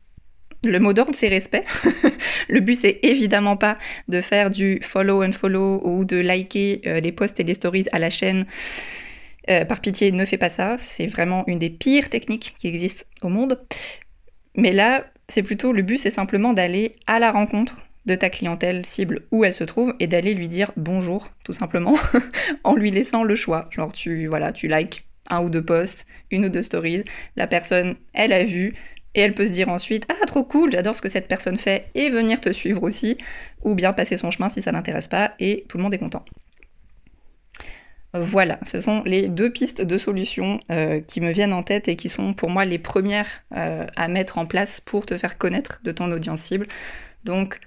le 0.64 0.80
mot 0.80 0.94
d'ordre, 0.94 1.12
c'est 1.14 1.28
respect. 1.28 1.66
le 2.48 2.60
but, 2.60 2.74
c'est 2.74 2.98
évidemment 3.02 3.58
pas 3.58 3.76
de 4.08 4.22
faire 4.22 4.48
du 4.48 4.80
follow 4.82 5.22
and 5.22 5.32
follow 5.32 5.86
ou 5.86 6.06
de 6.06 6.16
liker 6.16 6.80
euh, 6.86 7.00
les 7.00 7.12
posts 7.12 7.38
et 7.38 7.44
les 7.44 7.52
stories 7.52 7.84
à 7.92 7.98
la 7.98 8.08
chaîne. 8.08 8.46
Euh, 9.50 9.66
par 9.66 9.82
pitié, 9.82 10.10
ne 10.10 10.24
fais 10.24 10.38
pas 10.38 10.48
ça. 10.48 10.76
C'est 10.78 11.06
vraiment 11.06 11.44
une 11.46 11.58
des 11.58 11.68
pires 11.68 12.08
techniques 12.08 12.54
qui 12.56 12.66
existent 12.66 13.04
au 13.20 13.28
monde. 13.28 13.60
Mais 14.54 14.72
là, 14.72 15.04
c'est 15.28 15.42
plutôt 15.42 15.72
le 15.72 15.82
but, 15.82 15.98
c'est 15.98 16.08
simplement 16.08 16.54
d'aller 16.54 16.96
à 17.06 17.18
la 17.18 17.30
rencontre 17.30 17.76
de 18.08 18.14
ta 18.14 18.30
clientèle 18.30 18.84
cible 18.84 19.22
où 19.30 19.44
elle 19.44 19.52
se 19.52 19.64
trouve 19.64 19.94
et 20.00 20.08
d'aller 20.08 20.34
lui 20.34 20.48
dire 20.48 20.72
bonjour 20.76 21.28
tout 21.44 21.52
simplement 21.52 21.94
en 22.64 22.74
lui 22.74 22.90
laissant 22.90 23.22
le 23.22 23.36
choix. 23.36 23.68
Genre 23.70 23.92
tu 23.92 24.26
voilà, 24.26 24.50
tu 24.50 24.66
likes 24.66 25.04
un 25.30 25.42
ou 25.42 25.50
deux 25.50 25.64
posts, 25.64 26.06
une 26.30 26.46
ou 26.46 26.48
deux 26.48 26.62
stories, 26.62 27.04
la 27.36 27.46
personne 27.46 27.96
elle 28.14 28.32
a 28.32 28.42
vu 28.42 28.74
et 29.14 29.20
elle 29.20 29.34
peut 29.34 29.46
se 29.46 29.52
dire 29.52 29.68
ensuite 29.68 30.06
ah 30.08 30.26
trop 30.26 30.42
cool, 30.42 30.72
j'adore 30.72 30.96
ce 30.96 31.02
que 31.02 31.10
cette 31.10 31.28
personne 31.28 31.58
fait 31.58 31.90
et 31.94 32.08
venir 32.08 32.40
te 32.40 32.50
suivre 32.50 32.82
aussi 32.82 33.18
ou 33.62 33.74
bien 33.74 33.92
passer 33.92 34.16
son 34.16 34.30
chemin 34.30 34.48
si 34.48 34.62
ça 34.62 34.72
n'intéresse 34.72 35.08
pas 35.08 35.34
et 35.38 35.66
tout 35.68 35.76
le 35.76 35.82
monde 35.84 35.94
est 35.94 35.98
content. 35.98 36.24
Voilà, 38.14 38.58
ce 38.64 38.80
sont 38.80 39.02
les 39.04 39.28
deux 39.28 39.50
pistes 39.50 39.82
de 39.82 39.98
solutions 39.98 40.60
euh, 40.70 41.00
qui 41.00 41.20
me 41.20 41.30
viennent 41.30 41.52
en 41.52 41.62
tête 41.62 41.88
et 41.88 41.96
qui 41.96 42.08
sont 42.08 42.32
pour 42.32 42.48
moi 42.48 42.64
les 42.64 42.78
premières 42.78 43.28
euh, 43.54 43.86
à 43.96 44.08
mettre 44.08 44.38
en 44.38 44.46
place 44.46 44.80
pour 44.80 45.04
te 45.04 45.18
faire 45.18 45.36
connaître 45.36 45.80
de 45.84 45.92
ton 45.92 46.10
audience 46.10 46.40
cible. 46.40 46.68
Donc 47.24 47.60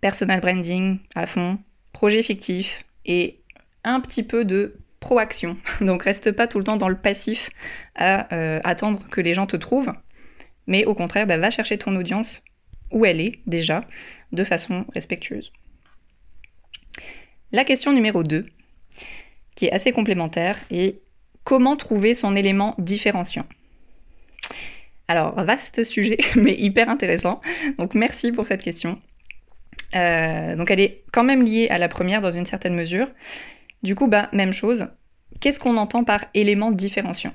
personal 0.00 0.40
branding 0.40 0.98
à 1.14 1.26
fond, 1.26 1.58
projet 1.92 2.22
fictif 2.22 2.84
et 3.06 3.40
un 3.84 4.00
petit 4.00 4.22
peu 4.22 4.44
de 4.44 4.76
proaction. 5.00 5.56
Donc 5.80 6.04
reste 6.04 6.32
pas 6.32 6.46
tout 6.46 6.58
le 6.58 6.64
temps 6.64 6.76
dans 6.76 6.88
le 6.88 6.96
passif 6.96 7.50
à 7.94 8.32
euh, 8.34 8.60
attendre 8.64 9.06
que 9.10 9.20
les 9.20 9.34
gens 9.34 9.46
te 9.46 9.56
trouvent, 9.56 9.92
mais 10.66 10.84
au 10.84 10.94
contraire, 10.94 11.26
bah, 11.26 11.38
va 11.38 11.50
chercher 11.50 11.78
ton 11.78 11.96
audience 11.96 12.42
où 12.90 13.04
elle 13.04 13.20
est 13.20 13.38
déjà, 13.46 13.84
de 14.32 14.44
façon 14.44 14.84
respectueuse. 14.94 15.52
La 17.52 17.64
question 17.64 17.92
numéro 17.92 18.22
2, 18.22 18.46
qui 19.54 19.66
est 19.66 19.72
assez 19.72 19.92
complémentaire, 19.92 20.58
est 20.70 21.00
comment 21.44 21.76
trouver 21.76 22.14
son 22.14 22.36
élément 22.36 22.74
différenciant? 22.78 23.46
Alors, 25.12 25.34
vaste 25.44 25.84
sujet, 25.84 26.18
mais 26.36 26.54
hyper 26.58 26.88
intéressant. 26.88 27.40
Donc, 27.78 27.94
merci 27.94 28.32
pour 28.32 28.46
cette 28.46 28.62
question. 28.62 28.98
Euh, 29.94 30.56
donc, 30.56 30.70
elle 30.70 30.80
est 30.80 31.04
quand 31.12 31.22
même 31.22 31.42
liée 31.42 31.68
à 31.68 31.78
la 31.78 31.88
première 31.88 32.20
dans 32.20 32.30
une 32.30 32.46
certaine 32.46 32.74
mesure. 32.74 33.08
Du 33.82 33.94
coup, 33.94 34.08
bah, 34.08 34.30
même 34.32 34.52
chose. 34.52 34.86
Qu'est-ce 35.40 35.60
qu'on 35.60 35.76
entend 35.76 36.02
par 36.02 36.24
élément 36.34 36.70
différenciant? 36.70 37.34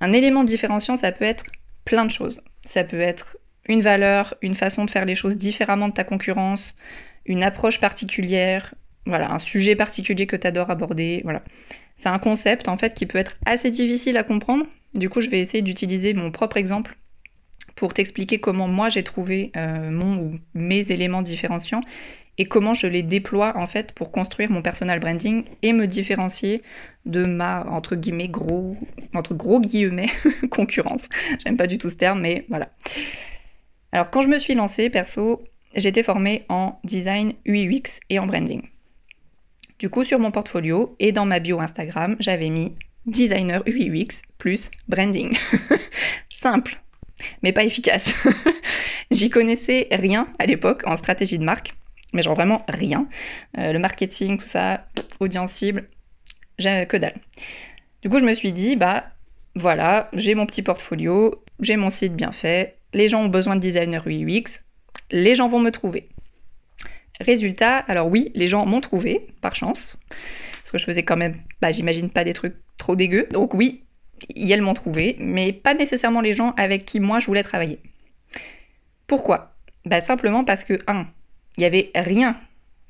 Un 0.00 0.12
élément 0.12 0.44
différenciant, 0.44 0.96
ça 0.96 1.10
peut 1.10 1.24
être 1.24 1.44
plein 1.84 2.04
de 2.04 2.10
choses. 2.10 2.40
Ça 2.64 2.84
peut 2.84 3.00
être 3.00 3.36
une 3.68 3.80
valeur, 3.80 4.34
une 4.40 4.54
façon 4.54 4.84
de 4.84 4.90
faire 4.90 5.04
les 5.04 5.16
choses 5.16 5.36
différemment 5.36 5.88
de 5.88 5.92
ta 5.92 6.04
concurrence, 6.04 6.76
une 7.26 7.42
approche 7.42 7.80
particulière, 7.80 8.74
voilà, 9.06 9.32
un 9.32 9.38
sujet 9.38 9.74
particulier 9.74 10.26
que 10.26 10.36
tu 10.36 10.46
adores 10.46 10.70
aborder, 10.70 11.20
voilà. 11.24 11.42
C'est 11.96 12.10
un 12.10 12.18
concept 12.20 12.68
en 12.68 12.78
fait 12.78 12.94
qui 12.94 13.06
peut 13.06 13.18
être 13.18 13.36
assez 13.44 13.70
difficile 13.70 14.16
à 14.16 14.22
comprendre. 14.22 14.66
Du 14.94 15.10
coup, 15.10 15.20
je 15.20 15.28
vais 15.28 15.40
essayer 15.40 15.62
d'utiliser 15.62 16.14
mon 16.14 16.30
propre 16.30 16.56
exemple 16.56 16.96
pour 17.74 17.94
t'expliquer 17.94 18.40
comment 18.40 18.66
moi 18.66 18.88
j'ai 18.88 19.04
trouvé 19.04 19.52
euh, 19.56 19.90
mon 19.90 20.16
ou 20.18 20.38
mes 20.54 20.90
éléments 20.90 21.22
différenciants 21.22 21.82
et 22.36 22.46
comment 22.46 22.74
je 22.74 22.86
les 22.86 23.02
déploie 23.02 23.56
en 23.56 23.66
fait 23.66 23.92
pour 23.92 24.10
construire 24.10 24.50
mon 24.50 24.62
personal 24.62 24.98
branding 24.98 25.44
et 25.62 25.72
me 25.72 25.86
différencier 25.86 26.62
de 27.06 27.24
ma 27.24 27.64
entre 27.68 27.94
guillemets 27.94 28.28
gros 28.28 28.76
entre 29.14 29.34
gros 29.34 29.60
guillemets 29.60 30.10
concurrence. 30.50 31.08
J'aime 31.44 31.56
pas 31.56 31.66
du 31.66 31.78
tout 31.78 31.90
ce 31.90 31.96
terme 31.96 32.20
mais 32.20 32.46
voilà. 32.48 32.70
Alors 33.92 34.10
quand 34.10 34.22
je 34.22 34.28
me 34.28 34.38
suis 34.38 34.54
lancée 34.54 34.90
perso, 34.90 35.44
j'étais 35.74 36.02
formée 36.02 36.44
en 36.48 36.80
design 36.84 37.34
UX 37.46 38.00
et 38.10 38.18
en 38.18 38.26
branding. 38.26 38.62
Du 39.78 39.88
coup, 39.90 40.02
sur 40.02 40.18
mon 40.18 40.32
portfolio 40.32 40.96
et 40.98 41.12
dans 41.12 41.24
ma 41.24 41.38
bio 41.38 41.60
Instagram, 41.60 42.16
j'avais 42.18 42.48
mis 42.48 42.74
designer 43.10 43.62
UX 43.66 44.22
plus 44.38 44.70
branding. 44.88 45.36
Simple, 46.30 46.80
mais 47.42 47.52
pas 47.52 47.64
efficace. 47.64 48.14
J'y 49.10 49.30
connaissais 49.30 49.88
rien 49.90 50.28
à 50.38 50.46
l'époque 50.46 50.82
en 50.86 50.96
stratégie 50.96 51.38
de 51.38 51.44
marque, 51.44 51.74
mais 52.12 52.22
genre 52.22 52.34
vraiment 52.34 52.64
rien. 52.68 53.08
Euh, 53.58 53.72
le 53.72 53.78
marketing, 53.78 54.38
tout 54.38 54.46
ça, 54.46 54.86
audience 55.20 55.52
cible, 55.52 55.88
que 56.58 56.96
dalle. 56.96 57.14
Du 58.02 58.08
coup, 58.08 58.18
je 58.18 58.24
me 58.24 58.34
suis 58.34 58.52
dit, 58.52 58.76
bah 58.76 59.06
voilà, 59.54 60.08
j'ai 60.12 60.34
mon 60.34 60.46
petit 60.46 60.62
portfolio, 60.62 61.42
j'ai 61.60 61.76
mon 61.76 61.90
site 61.90 62.14
bien 62.14 62.32
fait, 62.32 62.76
les 62.92 63.08
gens 63.08 63.22
ont 63.22 63.28
besoin 63.28 63.56
de 63.56 63.60
designer 63.60 64.04
UX, 64.06 64.62
les 65.10 65.34
gens 65.34 65.48
vont 65.48 65.60
me 65.60 65.70
trouver. 65.70 66.08
Résultat, 67.20 67.78
alors 67.78 68.06
oui, 68.06 68.30
les 68.34 68.46
gens 68.48 68.64
m'ont 68.66 68.80
trouvé, 68.80 69.26
par 69.40 69.54
chance, 69.54 69.98
parce 70.58 70.70
que 70.70 70.78
je 70.78 70.84
faisais 70.84 71.02
quand 71.02 71.16
même, 71.16 71.36
bah, 71.60 71.72
j'imagine 71.72 72.10
pas 72.10 72.24
des 72.24 72.34
trucs 72.34 72.54
trop 72.78 72.96
dégueux, 72.96 73.26
donc 73.30 73.52
oui, 73.54 73.84
elles 74.34 74.62
m'ont 74.62 74.74
trouvé, 74.74 75.16
mais 75.18 75.52
pas 75.52 75.74
nécessairement 75.74 76.20
les 76.20 76.34
gens 76.34 76.54
avec 76.56 76.84
qui 76.84 77.00
moi 77.00 77.20
je 77.20 77.26
voulais 77.26 77.42
travailler. 77.42 77.80
Pourquoi? 79.06 79.54
Bah, 79.84 80.00
Simplement 80.00 80.44
parce 80.44 80.64
que, 80.64 80.78
un, 80.86 81.06
il 81.56 81.60
n'y 81.60 81.66
avait 81.66 81.90
rien 81.94 82.40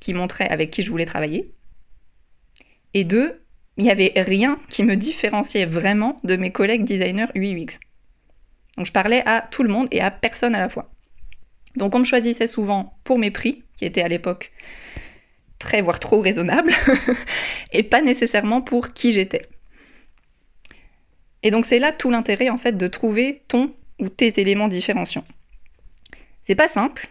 qui 0.01 0.15
montrait 0.15 0.49
avec 0.49 0.71
qui 0.71 0.83
je 0.83 0.91
voulais 0.91 1.05
travailler, 1.05 1.53
et 2.95 3.05
deux, 3.05 3.43
il 3.77 3.85
n'y 3.85 3.91
avait 3.91 4.13
rien 4.17 4.59
qui 4.69 4.83
me 4.83 4.97
différenciait 4.97 5.67
vraiment 5.67 6.21
de 6.25 6.37
mes 6.37 6.51
collègues 6.51 6.85
designers 6.85 7.29
UX. 7.35 7.79
Donc 8.77 8.87
je 8.87 8.93
parlais 8.93 9.23
à 9.27 9.41
tout 9.41 9.63
le 9.63 9.69
monde 9.69 9.89
et 9.91 10.01
à 10.01 10.11
personne 10.11 10.55
à 10.55 10.61
la 10.61 10.69
fois. 10.69 10.91
Donc 11.77 11.95
on 11.95 12.01
me 12.01 12.05
choisissait 12.05 12.47
souvent 12.47 12.99
pour 13.05 13.19
mes 13.19 13.31
prix, 13.31 13.65
qui 13.77 13.85
étaient 13.85 14.03
à 14.03 14.09
l'époque 14.09 14.53
très 15.59 15.81
voire 15.81 16.01
trop 16.01 16.21
raisonnables, 16.21 16.73
et 17.73 17.83
pas 17.83 18.03
nécessairement 18.03 18.63
pour 18.63 18.93
qui 18.93 19.13
j'étais. 19.13 19.43
Et 21.43 21.51
donc 21.51 21.67
c'est 21.67 21.79
là 21.79 21.93
tout 21.93 22.11
l'intérêt 22.11 22.49
en 22.49 22.59
fait 22.59 22.77
de 22.77 22.87
trouver 22.89 23.43
ton 23.49 23.75
ou 24.01 24.09
tes 24.09 24.41
éléments 24.41 24.69
différenciants. 24.69 25.25
C'est 26.43 26.55
pas 26.55 26.69
simple, 26.69 27.09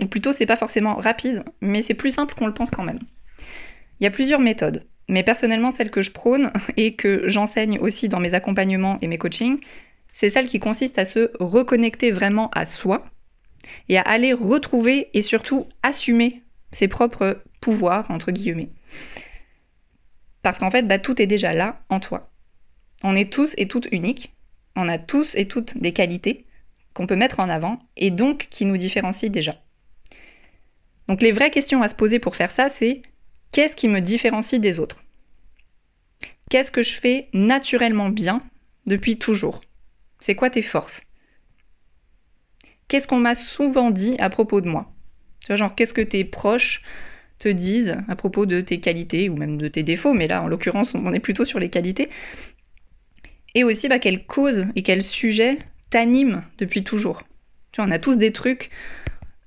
ou 0.00 0.06
plutôt 0.06 0.32
c'est 0.32 0.46
pas 0.46 0.56
forcément 0.56 0.96
rapide, 0.96 1.44
mais 1.60 1.82
c'est 1.82 1.94
plus 1.94 2.10
simple 2.10 2.34
qu'on 2.34 2.46
le 2.46 2.54
pense 2.54 2.70
quand 2.70 2.84
même. 2.84 3.00
Il 4.00 4.04
y 4.04 4.06
a 4.06 4.10
plusieurs 4.10 4.40
méthodes, 4.40 4.86
mais 5.08 5.22
personnellement 5.22 5.70
celle 5.70 5.90
que 5.90 6.02
je 6.02 6.10
prône 6.10 6.50
et 6.76 6.94
que 6.94 7.28
j'enseigne 7.28 7.78
aussi 7.78 8.08
dans 8.08 8.20
mes 8.20 8.34
accompagnements 8.34 8.98
et 9.00 9.06
mes 9.06 9.18
coachings, 9.18 9.60
c'est 10.12 10.30
celle 10.30 10.48
qui 10.48 10.60
consiste 10.60 10.98
à 10.98 11.04
se 11.04 11.30
reconnecter 11.40 12.10
vraiment 12.10 12.50
à 12.50 12.64
soi, 12.64 13.06
et 13.88 13.98
à 13.98 14.02
aller 14.02 14.32
retrouver 14.32 15.10
et 15.14 15.22
surtout 15.22 15.66
assumer 15.82 16.42
ses 16.70 16.88
propres 16.88 17.42
pouvoirs, 17.60 18.10
entre 18.10 18.32
guillemets. 18.32 18.70
Parce 20.42 20.58
qu'en 20.58 20.70
fait, 20.70 20.86
bah, 20.86 20.98
tout 20.98 21.20
est 21.20 21.26
déjà 21.26 21.52
là 21.52 21.80
en 21.88 22.00
toi. 22.00 22.31
On 23.02 23.16
est 23.16 23.32
tous 23.32 23.54
et 23.56 23.68
toutes 23.68 23.88
uniques, 23.90 24.34
on 24.76 24.88
a 24.88 24.98
tous 24.98 25.34
et 25.34 25.46
toutes 25.46 25.78
des 25.78 25.92
qualités 25.92 26.46
qu'on 26.94 27.06
peut 27.06 27.16
mettre 27.16 27.40
en 27.40 27.48
avant 27.48 27.78
et 27.96 28.10
donc 28.10 28.48
qui 28.50 28.64
nous 28.64 28.76
différencient 28.76 29.30
déjà. 29.30 29.60
Donc 31.08 31.20
les 31.22 31.32
vraies 31.32 31.50
questions 31.50 31.82
à 31.82 31.88
se 31.88 31.94
poser 31.94 32.18
pour 32.18 32.36
faire 32.36 32.50
ça, 32.50 32.68
c'est 32.68 33.02
qu'est-ce 33.50 33.76
qui 33.76 33.88
me 33.88 34.00
différencie 34.00 34.60
des 34.60 34.78
autres? 34.78 35.02
Qu'est-ce 36.50 36.70
que 36.70 36.82
je 36.82 36.94
fais 36.94 37.28
naturellement 37.32 38.08
bien 38.08 38.42
depuis 38.86 39.18
toujours? 39.18 39.62
C'est 40.20 40.34
quoi 40.34 40.50
tes 40.50 40.62
forces? 40.62 41.02
Qu'est-ce 42.88 43.08
qu'on 43.08 43.18
m'a 43.18 43.34
souvent 43.34 43.90
dit 43.90 44.16
à 44.18 44.28
propos 44.30 44.60
de 44.60 44.68
moi? 44.68 44.92
Tu 45.40 45.48
vois, 45.48 45.56
genre, 45.56 45.74
qu'est-ce 45.74 45.94
que 45.94 46.02
tes 46.02 46.24
proches 46.24 46.82
te 47.38 47.48
disent 47.48 47.96
à 48.06 48.14
propos 48.14 48.46
de 48.46 48.60
tes 48.60 48.78
qualités 48.78 49.28
ou 49.28 49.36
même 49.36 49.58
de 49.58 49.66
tes 49.66 49.82
défauts, 49.82 50.14
mais 50.14 50.28
là, 50.28 50.42
en 50.42 50.46
l'occurrence, 50.46 50.94
on 50.94 51.12
est 51.12 51.20
plutôt 51.20 51.44
sur 51.44 51.58
les 51.58 51.70
qualités. 51.70 52.08
Et 53.54 53.64
aussi, 53.64 53.88
bah, 53.88 53.98
quelle 53.98 54.24
cause 54.24 54.66
et 54.76 54.82
quel 54.82 55.02
sujet 55.02 55.58
t'anime 55.90 56.42
depuis 56.58 56.82
toujours. 56.82 57.22
Tu 57.70 57.80
vois, 57.80 57.88
on 57.88 57.90
a 57.90 57.98
tous 57.98 58.16
des 58.16 58.32
trucs, 58.32 58.70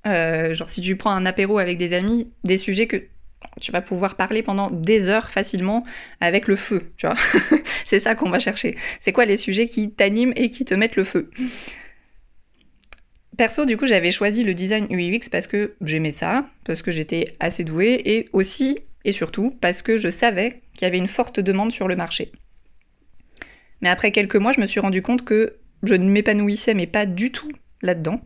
euh, 0.06 0.54
genre 0.54 0.68
si 0.68 0.80
tu 0.80 0.96
prends 0.96 1.10
un 1.10 1.26
apéro 1.26 1.58
avec 1.58 1.78
des 1.78 1.92
amis, 1.92 2.30
des 2.44 2.56
sujets 2.56 2.86
que 2.86 3.04
tu 3.60 3.72
vas 3.72 3.80
pouvoir 3.80 4.16
parler 4.16 4.42
pendant 4.42 4.70
des 4.70 5.08
heures 5.08 5.30
facilement 5.30 5.84
avec 6.20 6.46
le 6.46 6.56
feu, 6.56 6.92
c'est 7.84 7.98
ça 7.98 8.14
qu'on 8.14 8.30
va 8.30 8.38
chercher. 8.38 8.76
C'est 9.00 9.12
quoi 9.12 9.24
les 9.24 9.36
sujets 9.36 9.66
qui 9.66 9.90
t'animent 9.90 10.32
et 10.36 10.50
qui 10.50 10.64
te 10.64 10.74
mettent 10.74 10.96
le 10.96 11.04
feu? 11.04 11.30
Perso, 13.36 13.66
du 13.66 13.76
coup, 13.76 13.86
j'avais 13.86 14.12
choisi 14.12 14.44
le 14.44 14.54
design 14.54 14.86
UX 14.90 15.28
parce 15.30 15.46
que 15.46 15.74
j'aimais 15.82 16.10
ça, 16.10 16.48
parce 16.64 16.80
que 16.80 16.90
j'étais 16.90 17.36
assez 17.38 17.64
douée, 17.64 18.00
et 18.04 18.28
aussi 18.32 18.78
et 19.04 19.12
surtout 19.12 19.56
parce 19.60 19.82
que 19.82 19.98
je 19.98 20.10
savais 20.10 20.62
qu'il 20.74 20.82
y 20.82 20.88
avait 20.88 20.98
une 20.98 21.08
forte 21.08 21.38
demande 21.38 21.70
sur 21.70 21.86
le 21.86 21.96
marché. 21.96 22.32
Mais 23.80 23.88
après 23.88 24.10
quelques 24.10 24.36
mois, 24.36 24.52
je 24.52 24.60
me 24.60 24.66
suis 24.66 24.80
rendu 24.80 25.02
compte 25.02 25.24
que 25.24 25.56
je 25.82 25.94
ne 25.94 26.08
m'épanouissais, 26.08 26.74
mais 26.74 26.86
pas 26.86 27.06
du 27.06 27.30
tout 27.30 27.50
là-dedans. 27.82 28.20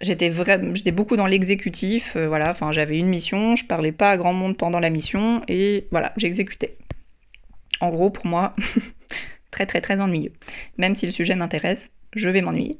J'étais 0.00 0.30
vraiment, 0.30 0.74
j'étais 0.74 0.92
beaucoup 0.92 1.16
dans 1.16 1.26
l'exécutif, 1.26 2.16
euh, 2.16 2.26
voilà, 2.26 2.50
enfin 2.50 2.72
j'avais 2.72 2.98
une 2.98 3.08
mission, 3.08 3.54
je 3.54 3.66
parlais 3.66 3.92
pas 3.92 4.10
à 4.10 4.16
grand 4.16 4.32
monde 4.32 4.56
pendant 4.56 4.80
la 4.80 4.88
mission, 4.88 5.42
et 5.46 5.88
voilà, 5.90 6.14
j'exécutais. 6.16 6.78
En 7.80 7.90
gros, 7.90 8.08
pour 8.08 8.26
moi, 8.26 8.56
très 9.50 9.66
très 9.66 9.82
très 9.82 10.00
ennuyeux. 10.00 10.32
Même 10.78 10.94
si 10.94 11.04
le 11.04 11.12
sujet 11.12 11.34
m'intéresse, 11.34 11.90
je 12.14 12.30
vais 12.30 12.40
m'ennuyer. 12.40 12.78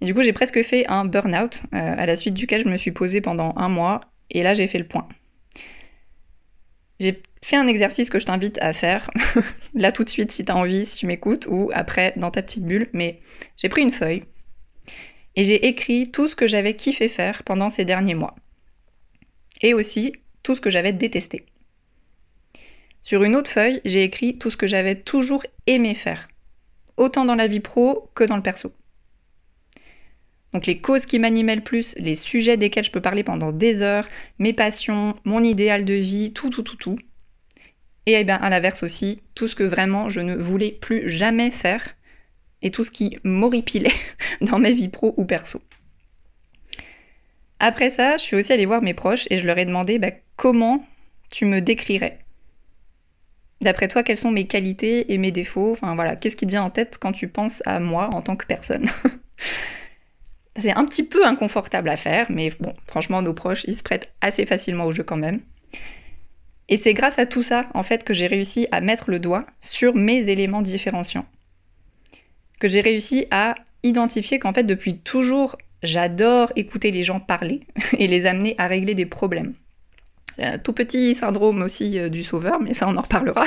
Du 0.00 0.14
coup, 0.14 0.22
j'ai 0.22 0.32
presque 0.32 0.62
fait 0.62 0.86
un 0.88 1.04
burn-out, 1.04 1.62
euh, 1.74 1.94
à 1.98 2.06
la 2.06 2.16
suite 2.16 2.34
duquel 2.34 2.62
je 2.64 2.68
me 2.68 2.76
suis 2.78 2.90
posée 2.90 3.20
pendant 3.20 3.52
un 3.56 3.68
mois, 3.68 4.00
et 4.30 4.42
là, 4.42 4.54
j'ai 4.54 4.66
fait 4.66 4.78
le 4.78 4.86
point. 4.86 5.06
J'ai 7.00 7.22
fait 7.46 7.56
un 7.56 7.68
exercice 7.68 8.10
que 8.10 8.18
je 8.18 8.26
t'invite 8.26 8.58
à 8.60 8.72
faire, 8.72 9.08
là 9.74 9.92
tout 9.92 10.02
de 10.02 10.08
suite 10.08 10.32
si 10.32 10.44
tu 10.44 10.50
as 10.50 10.56
envie, 10.56 10.84
si 10.84 10.96
tu 10.96 11.06
m'écoutes, 11.06 11.46
ou 11.48 11.70
après 11.72 12.12
dans 12.16 12.32
ta 12.32 12.42
petite 12.42 12.64
bulle, 12.64 12.88
mais 12.92 13.20
j'ai 13.56 13.68
pris 13.68 13.82
une 13.82 13.92
feuille 13.92 14.24
et 15.36 15.44
j'ai 15.44 15.66
écrit 15.66 16.10
tout 16.10 16.26
ce 16.26 16.34
que 16.34 16.48
j'avais 16.48 16.74
kiffé 16.74 17.08
faire 17.08 17.44
pendant 17.44 17.70
ces 17.70 17.84
derniers 17.84 18.14
mois. 18.14 18.34
Et 19.62 19.74
aussi 19.74 20.12
tout 20.42 20.56
ce 20.56 20.60
que 20.60 20.70
j'avais 20.70 20.92
détesté. 20.92 21.46
Sur 23.00 23.22
une 23.22 23.36
autre 23.36 23.50
feuille, 23.50 23.80
j'ai 23.84 24.02
écrit 24.02 24.38
tout 24.38 24.50
ce 24.50 24.56
que 24.56 24.66
j'avais 24.66 24.96
toujours 24.96 25.46
aimé 25.68 25.94
faire, 25.94 26.26
autant 26.96 27.24
dans 27.24 27.36
la 27.36 27.46
vie 27.46 27.60
pro 27.60 28.10
que 28.16 28.24
dans 28.24 28.36
le 28.36 28.42
perso. 28.42 28.72
Donc 30.52 30.66
les 30.66 30.80
causes 30.80 31.06
qui 31.06 31.20
m'animaient 31.20 31.54
le 31.54 31.62
plus, 31.62 31.94
les 31.98 32.16
sujets 32.16 32.56
desquels 32.56 32.84
je 32.84 32.90
peux 32.90 33.00
parler 33.00 33.22
pendant 33.22 33.52
des 33.52 33.82
heures, 33.82 34.08
mes 34.40 34.52
passions, 34.52 35.12
mon 35.24 35.44
idéal 35.44 35.84
de 35.84 35.94
vie, 35.94 36.32
tout, 36.32 36.50
tout, 36.50 36.62
tout, 36.62 36.76
tout. 36.76 36.98
Et 38.06 38.12
eh 38.12 38.24
bien 38.24 38.36
à 38.36 38.48
l'inverse 38.48 38.84
aussi, 38.84 39.20
tout 39.34 39.48
ce 39.48 39.56
que 39.56 39.64
vraiment 39.64 40.08
je 40.08 40.20
ne 40.20 40.36
voulais 40.36 40.70
plus 40.70 41.08
jamais 41.10 41.50
faire 41.50 41.96
et 42.62 42.70
tout 42.70 42.84
ce 42.84 42.92
qui 42.92 43.18
m'horripilait 43.24 43.92
dans 44.40 44.58
ma 44.58 44.70
vie 44.70 44.88
pro 44.88 45.12
ou 45.16 45.24
perso. 45.24 45.60
Après 47.58 47.90
ça, 47.90 48.16
je 48.16 48.22
suis 48.22 48.36
aussi 48.36 48.52
allée 48.52 48.66
voir 48.66 48.82
mes 48.82 48.94
proches 48.94 49.26
et 49.30 49.38
je 49.38 49.46
leur 49.46 49.58
ai 49.58 49.64
demandé 49.64 49.98
bah, 49.98 50.10
comment 50.36 50.86
tu 51.30 51.46
me 51.46 51.60
décrirais? 51.60 52.18
D'après 53.62 53.88
toi, 53.88 54.02
quelles 54.02 54.18
sont 54.18 54.30
mes 54.30 54.46
qualités 54.46 55.12
et 55.12 55.18
mes 55.18 55.32
défauts? 55.32 55.72
Enfin 55.72 55.94
voilà, 55.94 56.14
qu'est-ce 56.14 56.36
qui 56.36 56.44
te 56.44 56.50
vient 56.50 56.62
en 56.62 56.70
tête 56.70 56.98
quand 57.00 57.12
tu 57.12 57.26
penses 57.28 57.62
à 57.64 57.80
moi 57.80 58.10
en 58.12 58.22
tant 58.22 58.36
que 58.36 58.46
personne? 58.46 58.88
C'est 60.58 60.72
un 60.72 60.84
petit 60.84 61.02
peu 61.02 61.26
inconfortable 61.26 61.88
à 61.88 61.96
faire, 61.96 62.26
mais 62.30 62.52
bon, 62.60 62.72
franchement, 62.86 63.20
nos 63.20 63.34
proches, 63.34 63.64
ils 63.64 63.76
se 63.76 63.82
prêtent 63.82 64.12
assez 64.20 64.46
facilement 64.46 64.86
au 64.86 64.92
jeu 64.92 65.02
quand 65.02 65.16
même. 65.16 65.40
Et 66.68 66.76
c'est 66.76 66.94
grâce 66.94 67.18
à 67.18 67.26
tout 67.26 67.42
ça, 67.42 67.66
en 67.74 67.82
fait, 67.82 68.04
que 68.04 68.12
j'ai 68.12 68.26
réussi 68.26 68.66
à 68.72 68.80
mettre 68.80 69.10
le 69.10 69.18
doigt 69.18 69.46
sur 69.60 69.94
mes 69.94 70.28
éléments 70.28 70.62
différenciants. 70.62 71.26
Que 72.58 72.68
j'ai 72.68 72.80
réussi 72.80 73.26
à 73.30 73.54
identifier 73.82 74.38
qu'en 74.38 74.52
fait, 74.52 74.64
depuis 74.64 74.98
toujours, 74.98 75.56
j'adore 75.82 76.52
écouter 76.56 76.90
les 76.90 77.04
gens 77.04 77.20
parler 77.20 77.60
et 77.98 78.08
les 78.08 78.26
amener 78.26 78.54
à 78.58 78.66
régler 78.66 78.94
des 78.94 79.06
problèmes. 79.06 79.54
Un 80.38 80.58
tout 80.58 80.72
petit 80.72 81.14
syndrome 81.14 81.62
aussi 81.62 81.98
euh, 81.98 82.08
du 82.08 82.22
sauveur, 82.22 82.60
mais 82.60 82.74
ça, 82.74 82.88
on 82.88 82.96
en 82.96 83.02
reparlera. 83.02 83.46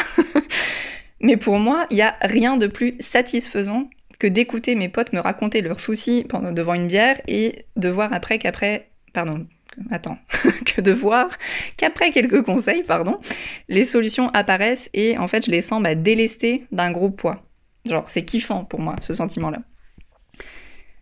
mais 1.22 1.38
pour 1.38 1.60
moi, 1.60 1.86
il 1.92 1.96
n'y 1.96 2.02
a 2.02 2.16
rien 2.22 2.58
de 2.58 2.68
plus 2.68 2.96
satisfaisant 3.00 3.90
que 4.18 4.28
d'écouter 4.28 4.76
mes 4.76 4.90
potes 4.90 5.14
me 5.14 5.20
raconter 5.20 5.62
leurs 5.62 5.80
soucis 5.80 6.26
devant 6.52 6.74
une 6.74 6.88
bière 6.88 7.22
et 7.28 7.66
de 7.78 7.90
voir 7.90 8.12
après 8.12 8.40
qu'après, 8.40 8.90
pardon, 9.14 9.46
attends, 9.92 10.18
que 10.66 10.82
de 10.82 10.92
voir 10.92 11.30
qu'après 11.78 12.12
quelques 12.12 12.44
conseils, 12.44 12.84
pardon, 12.84 13.20
les 13.68 13.86
solutions 13.86 14.30
apparaissent 14.30 14.90
et 14.94 15.18
en 15.18 15.28
fait 15.28 15.46
je 15.46 15.52
les 15.52 15.62
sens 15.62 15.82
bah, 15.82 15.96
délestées 15.96 16.66
d'un 16.72 16.92
gros 16.92 17.10
poids. 17.10 17.44
Genre 17.86 18.08
c'est 18.10 18.26
kiffant 18.26 18.66
pour 18.66 18.80
moi 18.80 18.96
ce 19.02 19.14
sentiment-là. 19.14 19.60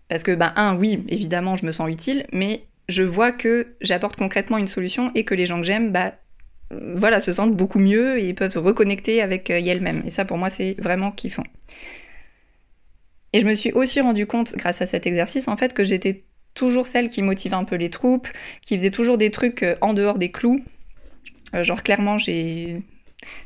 Parce 0.10 0.24
que 0.24 0.32
bah 0.32 0.54
un, 0.56 0.76
oui, 0.76 1.04
évidemment 1.10 1.56
je 1.56 1.66
me 1.66 1.72
sens 1.72 1.90
utile, 1.90 2.26
mais 2.32 2.66
je 2.88 3.04
vois 3.04 3.32
que 3.32 3.76
j'apporte 3.82 4.16
concrètement 4.16 4.58
une 4.58 4.68
solution 4.68 5.12
et 5.16 5.26
que 5.26 5.36
les 5.36 5.46
gens 5.46 5.60
que 5.60 5.66
j'aime, 5.66 5.92
bah 5.92 6.14
voilà, 6.72 7.20
se 7.20 7.32
sentent 7.32 7.56
beaucoup 7.56 7.80
mieux 7.80 8.20
et 8.20 8.34
peuvent 8.34 8.58
reconnecter 8.58 9.22
avec 9.22 9.50
euh, 9.50 9.62
elles-mêmes. 9.66 10.04
Et 10.06 10.10
ça 10.10 10.26
pour 10.26 10.38
moi 10.38 10.50
c'est 10.50 10.76
vraiment 10.80 11.12
kiffant. 11.12 11.44
Et 13.34 13.40
je 13.40 13.46
me 13.46 13.56
suis 13.56 13.72
aussi 13.72 14.00
rendu 14.02 14.26
compte, 14.26 14.56
grâce 14.56 14.82
à 14.82 14.86
cet 14.86 15.06
exercice, 15.06 15.48
en 15.48 15.58
fait, 15.58 15.74
que 15.74 15.84
j'étais 15.84 16.24
toujours 16.58 16.88
celle 16.88 17.10
qui 17.10 17.22
motivait 17.22 17.56
un 17.56 17.64
peu 17.64 17.76
les 17.76 17.90
troupes, 17.90 18.28
qui 18.66 18.76
faisait 18.76 18.92
toujours 18.92 19.18
des 19.18 19.30
trucs 19.30 19.62
euh, 19.64 19.76
en 19.80 19.94
dehors 19.94 20.18
des 20.18 20.32
clous. 20.32 20.64
Euh, 21.54 21.64
genre, 21.64 21.84
clairement, 21.84 22.18
j'ai, 22.18 22.82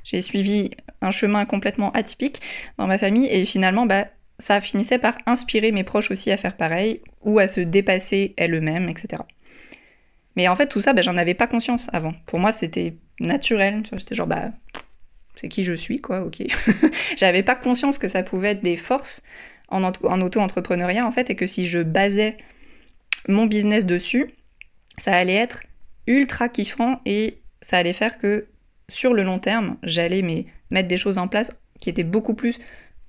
suivi 0.04 0.72
un 1.02 1.12
chemin 1.12 1.46
complètement 1.46 1.92
atypique 1.92 2.42
dans 2.78 2.88
ma 2.88 2.98
famille, 2.98 3.28
et 3.28 3.44
finalement, 3.46 3.86
bah, 3.86 4.08
ça 4.40 4.62
finissait 4.62 4.98
par 4.98 5.18
inspirer 5.26 5.72
mes 5.72 5.84
proches 5.84 6.10
aussi 6.10 6.32
à 6.32 6.38
faire 6.38 6.56
pareil, 6.56 7.02
ou 7.22 7.38
à 7.38 7.48
se 7.48 7.60
dépasser 7.60 8.34
elles-mêmes, 8.38 8.88
etc. 8.90 9.24
Mais 10.38 10.48
en 10.48 10.56
fait, 10.56 10.68
tout 10.68 10.80
ça, 10.80 10.94
bah, 10.94 11.02
j'en 11.02 11.18
avais 11.18 11.34
pas 11.34 11.48
conscience 11.48 11.90
avant. 11.92 12.14
Pour 12.26 12.40
moi, 12.40 12.54
c'était 12.54 12.96
naturel. 13.20 13.84
J'étais 13.92 14.16
genre, 14.16 14.28
bah, 14.28 14.52
c'est 15.36 15.50
qui 15.50 15.66
je 15.66 15.74
suis, 15.74 16.00
quoi, 16.00 16.22
ok. 16.22 16.44
J'avais 17.18 17.44
pas 17.44 17.56
conscience 17.56 17.98
que 17.98 18.08
ça 18.08 18.24
pouvait 18.24 18.52
être 18.52 18.64
des 18.64 18.78
forces 18.78 19.22
en, 19.68 19.84
auto-entrepreneuriat, 19.84 21.06
en 21.06 21.12
fait, 21.12 21.30
et 21.30 21.36
que 21.36 21.46
si 21.46 21.68
je 21.68 21.80
basais 21.80 22.38
mon 23.28 23.46
business 23.46 23.86
dessus, 23.86 24.34
ça 24.98 25.14
allait 25.14 25.36
être 25.36 25.64
ultra 26.08 26.50
kiffant 26.50 27.02
et 27.06 27.42
ça 27.62 27.78
allait 27.78 27.94
faire 27.94 28.18
que 28.18 28.48
sur 28.90 29.14
le 29.14 29.24
long 29.24 29.40
terme, 29.40 29.78
j'allais 29.84 30.46
mettre 30.70 30.88
des 30.88 30.98
choses 30.98 31.18
en 31.18 31.28
place 31.28 31.52
qui 31.80 31.90
étaient 31.90 32.04
beaucoup 32.04 32.34
plus 32.34 32.60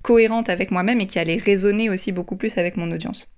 cohérentes 0.02 0.48
avec 0.48 0.70
moi-même 0.70 1.00
et 1.00 1.06
qui 1.06 1.18
allaient 1.18 1.36
résonner 1.36 1.90
aussi 1.90 2.12
beaucoup 2.12 2.36
plus 2.36 2.58
avec 2.58 2.76
mon 2.76 2.90
audience. 2.90 3.32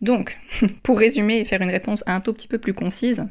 Donc, 0.00 0.38
pour 0.82 0.98
résumer 0.98 1.38
et 1.38 1.44
faire 1.44 1.62
une 1.62 1.70
réponse 1.70 2.02
un 2.06 2.20
tout 2.20 2.32
petit 2.32 2.48
peu 2.48 2.58
plus 2.58 2.74
concise, 2.74 3.24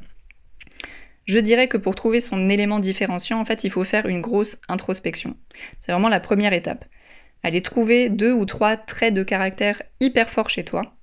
je 1.26 1.40
dirais 1.40 1.68
que 1.68 1.78
pour 1.78 1.96
trouver 1.96 2.22
son 2.22 2.50
élément 2.50 2.80
différenciant, 2.80 3.40
en 3.40 3.46
fait, 3.46 3.64
il 3.64 3.72
faut 3.72 3.84
faire 3.84 4.06
une 4.06 4.22
grosse 4.22 4.60
introspection. 4.68 5.38
C'est 5.82 5.92
vraiment 5.92 6.10
la 6.10 6.20
première 6.20 6.54
étape. 6.54 6.86
Aller 7.44 7.62
trouver 7.62 8.10
deux 8.10 8.34
ou 8.34 8.46
trois 8.46 8.78
traits 8.78 9.14
de 9.14 9.24
caractère 9.24 9.82
hyper 10.00 10.30
forts 10.30 10.50
chez 10.50 10.64
toi 10.64 10.96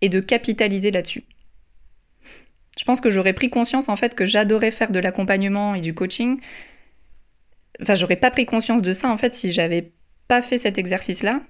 et 0.00 0.08
de 0.08 0.20
capitaliser 0.20 0.90
là-dessus. 0.90 1.24
Je 2.78 2.84
pense 2.84 3.00
que 3.00 3.10
j'aurais 3.10 3.32
pris 3.32 3.48
conscience 3.48 3.88
en 3.88 3.96
fait 3.96 4.14
que 4.14 4.26
j'adorais 4.26 4.70
faire 4.70 4.90
de 4.90 4.98
l'accompagnement 4.98 5.74
et 5.74 5.80
du 5.80 5.94
coaching. 5.94 6.40
Enfin, 7.80 7.94
j'aurais 7.94 8.16
pas 8.16 8.30
pris 8.30 8.46
conscience 8.46 8.82
de 8.82 8.92
ça 8.92 9.08
en 9.08 9.16
fait 9.16 9.34
si 9.34 9.52
j'avais 9.52 9.92
pas 10.28 10.42
fait 10.42 10.58
cet 10.58 10.78
exercice-là. 10.78 11.40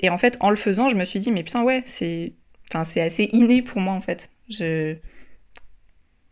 Et 0.00 0.10
en 0.10 0.18
fait, 0.18 0.36
en 0.40 0.50
le 0.50 0.56
faisant, 0.56 0.88
je 0.88 0.96
me 0.96 1.04
suis 1.04 1.18
dit 1.18 1.32
mais 1.32 1.42
putain 1.42 1.62
ouais, 1.62 1.82
c'est 1.84 2.32
enfin 2.70 2.84
c'est 2.84 3.00
assez 3.00 3.28
inné 3.32 3.62
pour 3.62 3.80
moi 3.80 3.94
en 3.94 4.00
fait. 4.00 4.30
Je 4.48 4.96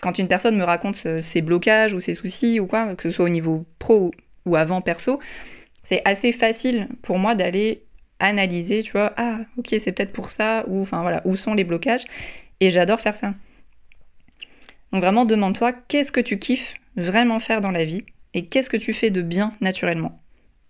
quand 0.00 0.18
une 0.18 0.28
personne 0.28 0.56
me 0.56 0.64
raconte 0.64 0.96
ses 0.96 1.42
blocages 1.42 1.94
ou 1.94 2.00
ses 2.00 2.14
soucis 2.14 2.58
ou 2.58 2.66
quoi, 2.66 2.94
que 2.96 3.08
ce 3.08 3.14
soit 3.14 3.24
au 3.24 3.28
niveau 3.28 3.64
pro 3.78 4.10
ou 4.44 4.56
avant 4.56 4.80
perso, 4.80 5.20
c'est 5.84 6.02
assez 6.04 6.32
facile 6.32 6.88
pour 7.02 7.18
moi 7.18 7.36
d'aller 7.36 7.84
analyser, 8.22 8.82
tu 8.82 8.92
vois, 8.92 9.12
ah 9.16 9.40
ok 9.58 9.68
c'est 9.78 9.92
peut-être 9.92 10.12
pour 10.12 10.30
ça, 10.30 10.64
ou 10.68 10.82
enfin 10.82 11.02
voilà, 11.02 11.22
où 11.24 11.36
sont 11.36 11.54
les 11.54 11.64
blocages, 11.64 12.04
et 12.60 12.70
j'adore 12.70 13.00
faire 13.00 13.16
ça. 13.16 13.34
Donc 14.92 15.02
vraiment 15.02 15.24
demande-toi 15.24 15.72
qu'est-ce 15.72 16.12
que 16.12 16.20
tu 16.20 16.38
kiffes 16.38 16.74
vraiment 16.96 17.40
faire 17.40 17.60
dans 17.60 17.70
la 17.70 17.84
vie, 17.84 18.04
et 18.34 18.46
qu'est-ce 18.46 18.70
que 18.70 18.76
tu 18.76 18.92
fais 18.92 19.10
de 19.10 19.22
bien 19.22 19.52
naturellement? 19.60 20.18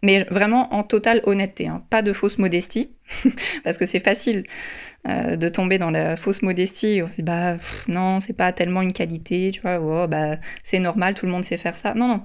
Mais 0.04 0.24
vraiment 0.24 0.74
en 0.74 0.82
totale 0.82 1.20
honnêteté, 1.24 1.68
hein. 1.68 1.84
pas 1.88 2.02
de 2.02 2.12
fausse 2.12 2.38
modestie, 2.38 2.90
parce 3.64 3.78
que 3.78 3.86
c'est 3.86 4.00
facile 4.00 4.44
euh, 5.08 5.36
de 5.36 5.48
tomber 5.48 5.78
dans 5.78 5.90
la 5.90 6.16
fausse 6.16 6.42
modestie. 6.42 7.00
On 7.04 7.08
se 7.08 7.16
dit, 7.16 7.22
bah 7.22 7.56
non, 7.88 8.20
c'est 8.20 8.32
pas 8.32 8.52
tellement 8.52 8.82
une 8.82 8.92
qualité, 8.92 9.50
tu 9.52 9.60
vois, 9.60 9.80
oh, 9.80 10.06
bah 10.08 10.38
c'est 10.62 10.78
normal, 10.80 11.14
tout 11.14 11.26
le 11.26 11.32
monde 11.32 11.44
sait 11.44 11.58
faire 11.58 11.76
ça. 11.76 11.94
Non, 11.94 12.08
non. 12.08 12.22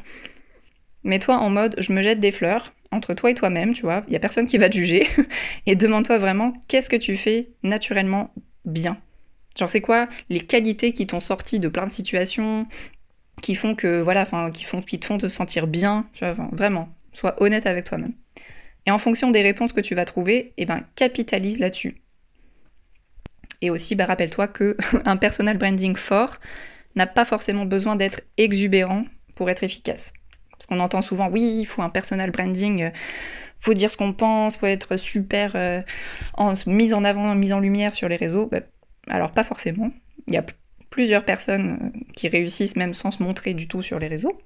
Mets-toi 1.04 1.38
en 1.38 1.50
mode, 1.50 1.76
je 1.80 1.94
me 1.94 2.02
jette 2.02 2.20
des 2.20 2.32
fleurs, 2.32 2.74
entre 2.92 3.14
toi 3.14 3.32
et 3.32 3.34
toi-même, 3.34 3.74
tu 3.74 3.84
vois, 3.84 4.04
il 4.08 4.12
n'y 4.12 4.16
a 4.16 4.20
personne 4.20 4.46
qui 4.46 4.58
va 4.58 4.70
te 4.70 4.76
juger, 4.76 5.08
et 5.66 5.76
demande-toi 5.76 6.18
vraiment 6.18 6.54
qu'est-ce 6.68 6.90
que 6.90 6.96
tu 6.96 7.18
fais 7.18 7.50
naturellement 7.64 8.34
bien? 8.66 8.98
Genre 9.58 9.70
c'est 9.70 9.82
quoi 9.82 10.08
les 10.30 10.40
qualités 10.40 10.94
qui 10.94 11.08
t'ont 11.08 11.20
sorti 11.20 11.60
de 11.60 11.68
plein 11.68 11.86
de 11.86 11.92
situations, 11.92 12.68
qui 13.42 13.56
font 13.56 13.76
que, 13.76 14.02
voilà, 14.02 14.22
enfin, 14.22 14.52
qui, 14.52 14.66
qui 14.86 15.00
te 15.00 15.06
font 15.06 15.18
te 15.18 15.28
sentir 15.28 15.68
bien, 15.68 16.08
tu 16.14 16.26
vois, 16.26 16.34
vraiment, 16.52 16.90
sois 17.14 17.42
honnête 17.42 17.66
avec 17.66 17.86
toi-même. 17.86 18.14
Et 18.86 18.92
en 18.92 19.00
fonction 19.00 19.32
des 19.32 19.42
réponses 19.42 19.74
que 19.74 19.82
tu 19.82 19.96
vas 19.96 20.06
trouver, 20.06 20.54
eh 20.58 20.66
ben, 20.66 20.82
capitalise 20.96 21.60
là-dessus. 21.60 21.96
Et 23.62 23.70
aussi, 23.70 23.96
bah, 23.96 24.06
rappelle-toi 24.06 24.48
que 24.48 24.78
un 25.06 25.18
personal 25.18 25.58
branding 25.58 25.96
fort 25.96 26.40
n'a 26.96 27.08
pas 27.08 27.26
forcément 27.26 27.66
besoin 27.66 27.96
d'être 27.96 28.22
exubérant 28.38 29.06
pour 29.36 29.50
être 29.50 29.64
efficace. 29.64 30.14
Parce 30.58 30.66
qu'on 30.66 30.80
entend 30.80 31.02
souvent, 31.02 31.30
oui, 31.30 31.60
il 31.60 31.66
faut 31.66 31.82
un 31.82 31.90
personal 31.90 32.32
branding, 32.32 32.84
euh, 32.84 32.90
faut 33.60 33.74
dire 33.74 33.92
ce 33.92 33.98
qu'on 33.98 34.14
pense, 34.14 34.58
faut 34.58 34.66
être 34.66 34.98
super 34.98 35.54
euh, 35.56 35.82
en, 36.34 36.54
mise 36.66 36.94
en 36.94 37.04
avant, 37.04 37.34
mise 37.36 37.54
en 37.54 37.60
lumière 37.60 37.94
sur 37.94 38.10
les 38.10 38.16
réseaux. 38.16 38.48
Bah, 38.48 38.62
alors 39.08 39.32
pas 39.32 39.44
forcément. 39.44 39.92
Il 40.28 40.34
y 40.34 40.38
a 40.38 40.46
plusieurs 40.90 41.26
personnes 41.26 41.78
euh, 41.96 42.00
qui 42.14 42.28
réussissent 42.28 42.76
même 42.76 42.94
sans 42.94 43.12
se 43.12 43.22
montrer 43.22 43.54
du 43.54 43.68
tout 43.68 43.84
sur 43.84 44.00
les 44.00 44.08
réseaux. 44.08 44.38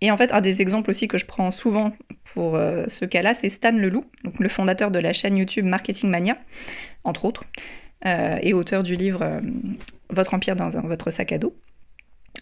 Et 0.00 0.10
en 0.10 0.16
fait, 0.18 0.32
un 0.32 0.40
des 0.40 0.60
exemples 0.60 0.90
aussi 0.90 1.08
que 1.08 1.16
je 1.16 1.24
prends 1.24 1.50
souvent 1.50 1.92
pour 2.34 2.58
ce 2.58 3.06
cas-là, 3.06 3.32
c'est 3.32 3.48
Stan 3.48 3.72
Leloup, 3.72 4.04
le 4.38 4.48
fondateur 4.50 4.90
de 4.90 4.98
la 4.98 5.14
chaîne 5.14 5.38
YouTube 5.38 5.64
Marketing 5.64 6.10
Mania, 6.10 6.36
entre 7.02 7.24
autres, 7.24 7.44
et 8.04 8.52
auteur 8.52 8.82
du 8.82 8.94
livre 8.94 9.40
Votre 10.10 10.34
empire 10.34 10.54
dans 10.54 10.68
votre 10.68 11.10
sac 11.10 11.32
à 11.32 11.38
dos. 11.38 11.56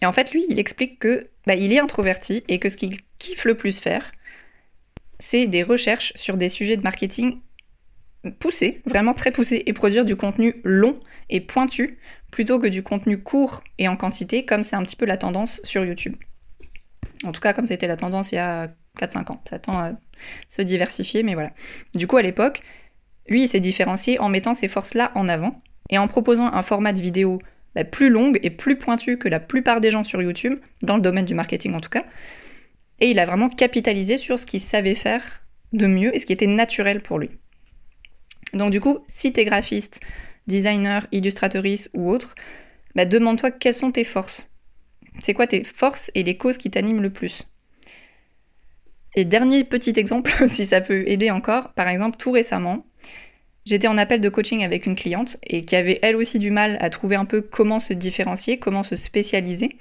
Et 0.01 0.05
en 0.05 0.13
fait, 0.13 0.31
lui, 0.31 0.45
il 0.49 0.59
explique 0.59 0.99
que 0.99 1.29
bah, 1.45 1.55
il 1.55 1.71
est 1.71 1.79
introverti 1.79 2.43
et 2.47 2.59
que 2.59 2.69
ce 2.69 2.77
qu'il 2.77 2.97
kiffe 3.19 3.45
le 3.45 3.55
plus 3.55 3.79
faire, 3.79 4.11
c'est 5.19 5.45
des 5.45 5.63
recherches 5.63 6.13
sur 6.15 6.37
des 6.37 6.49
sujets 6.49 6.77
de 6.77 6.83
marketing 6.83 7.39
poussés, 8.39 8.81
vraiment 8.85 9.13
très 9.13 9.31
poussés, 9.31 9.63
et 9.65 9.73
produire 9.73 10.03
du 10.03 10.15
contenu 10.15 10.61
long 10.63 10.99
et 11.29 11.41
pointu 11.41 11.99
plutôt 12.31 12.59
que 12.59 12.67
du 12.67 12.83
contenu 12.83 13.21
court 13.21 13.63
et 13.77 13.87
en 13.87 13.95
quantité, 13.95 14.45
comme 14.45 14.63
c'est 14.63 14.75
un 14.75 14.83
petit 14.83 14.95
peu 14.95 15.05
la 15.05 15.17
tendance 15.17 15.61
sur 15.63 15.85
YouTube. 15.85 16.15
En 17.23 17.31
tout 17.31 17.39
cas, 17.39 17.53
comme 17.53 17.67
c'était 17.67 17.87
la 17.87 17.95
tendance 17.95 18.31
il 18.31 18.35
y 18.35 18.39
a 18.39 18.69
4-5 18.99 19.31
ans. 19.31 19.41
Ça 19.49 19.59
tend 19.59 19.77
à 19.77 19.93
se 20.49 20.61
diversifier, 20.61 21.23
mais 21.23 21.33
voilà. 21.33 21.51
Du 21.93 22.07
coup, 22.07 22.17
à 22.17 22.21
l'époque, 22.21 22.61
lui, 23.27 23.43
il 23.43 23.47
s'est 23.47 23.59
différencié 23.59 24.19
en 24.19 24.29
mettant 24.29 24.53
ces 24.53 24.67
forces-là 24.67 25.11
en 25.15 25.27
avant 25.27 25.57
et 25.89 25.97
en 25.97 26.07
proposant 26.07 26.51
un 26.51 26.63
format 26.63 26.93
de 26.93 27.01
vidéo 27.01 27.39
bah, 27.75 27.83
plus 27.83 28.09
longue 28.09 28.39
et 28.41 28.49
plus 28.49 28.77
pointue 28.77 29.17
que 29.17 29.27
la 29.27 29.39
plupart 29.39 29.81
des 29.81 29.91
gens 29.91 30.03
sur 30.03 30.21
YouTube, 30.21 30.59
dans 30.81 30.95
le 30.95 31.01
domaine 31.01 31.25
du 31.25 31.35
marketing 31.35 31.73
en 31.73 31.79
tout 31.79 31.89
cas. 31.89 32.05
Et 32.99 33.11
il 33.11 33.19
a 33.19 33.25
vraiment 33.25 33.49
capitalisé 33.49 34.17
sur 34.17 34.39
ce 34.39 34.45
qu'il 34.45 34.61
savait 34.61 34.95
faire 34.95 35.41
de 35.73 35.85
mieux 35.85 36.15
et 36.15 36.19
ce 36.19 36.25
qui 36.25 36.33
était 36.33 36.47
naturel 36.47 37.01
pour 37.01 37.19
lui. 37.19 37.29
Donc 38.53 38.71
du 38.71 38.79
coup, 38.79 38.99
si 39.07 39.33
tu 39.33 39.43
graphiste, 39.43 39.99
designer, 40.47 41.07
illustratrice 41.11 41.89
ou 41.93 42.09
autre, 42.09 42.35
bah, 42.95 43.05
demande-toi 43.05 43.51
quelles 43.51 43.73
sont 43.73 43.91
tes 43.91 44.05
forces. 44.05 44.49
C'est 45.19 45.33
quoi 45.33 45.47
tes 45.47 45.63
forces 45.63 46.11
et 46.15 46.23
les 46.23 46.37
causes 46.37 46.57
qui 46.57 46.71
t'animent 46.71 47.01
le 47.01 47.09
plus? 47.09 47.43
Et 49.15 49.25
dernier 49.25 49.63
petit 49.63 49.93
exemple, 49.97 50.31
si 50.49 50.65
ça 50.65 50.81
peut 50.81 51.03
aider 51.07 51.31
encore, 51.31 51.73
par 51.73 51.87
exemple, 51.87 52.17
tout 52.17 52.31
récemment, 52.31 52.85
J'étais 53.65 53.87
en 53.87 53.97
appel 53.97 54.21
de 54.21 54.29
coaching 54.29 54.63
avec 54.63 54.85
une 54.85 54.95
cliente 54.95 55.37
et 55.43 55.65
qui 55.65 55.75
avait 55.75 55.99
elle 56.03 56.15
aussi 56.15 56.37
du 56.37 56.51
mal 56.51 56.77
à 56.81 56.91
trouver 56.91 57.15
un 57.15 57.25
peu 57.25 57.41
comment 57.41 57.79
se 57.79 57.93
différencier, 57.93 58.59
comment 58.59 58.83
se 58.83 58.95
spécialiser. 58.95 59.77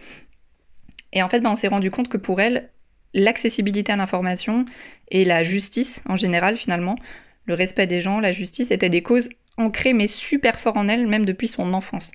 Et 1.12 1.22
en 1.22 1.28
fait, 1.28 1.40
ben, 1.40 1.50
on 1.50 1.56
s'est 1.56 1.68
rendu 1.68 1.90
compte 1.90 2.08
que 2.08 2.16
pour 2.16 2.40
elle, 2.40 2.70
l'accessibilité 3.12 3.92
à 3.92 3.96
l'information 3.96 4.64
et 5.10 5.24
la 5.24 5.42
justice 5.42 6.02
en 6.08 6.16
général, 6.16 6.56
finalement, 6.56 6.96
le 7.44 7.54
respect 7.54 7.86
des 7.86 8.00
gens, 8.00 8.20
la 8.20 8.32
justice, 8.32 8.70
étaient 8.70 8.88
des 8.88 9.02
causes 9.02 9.28
ancrées 9.58 9.92
mais 9.92 10.06
super 10.06 10.58
fort 10.58 10.78
en 10.78 10.88
elle, 10.88 11.06
même 11.06 11.26
depuis 11.26 11.48
son 11.48 11.74
enfance. 11.74 12.10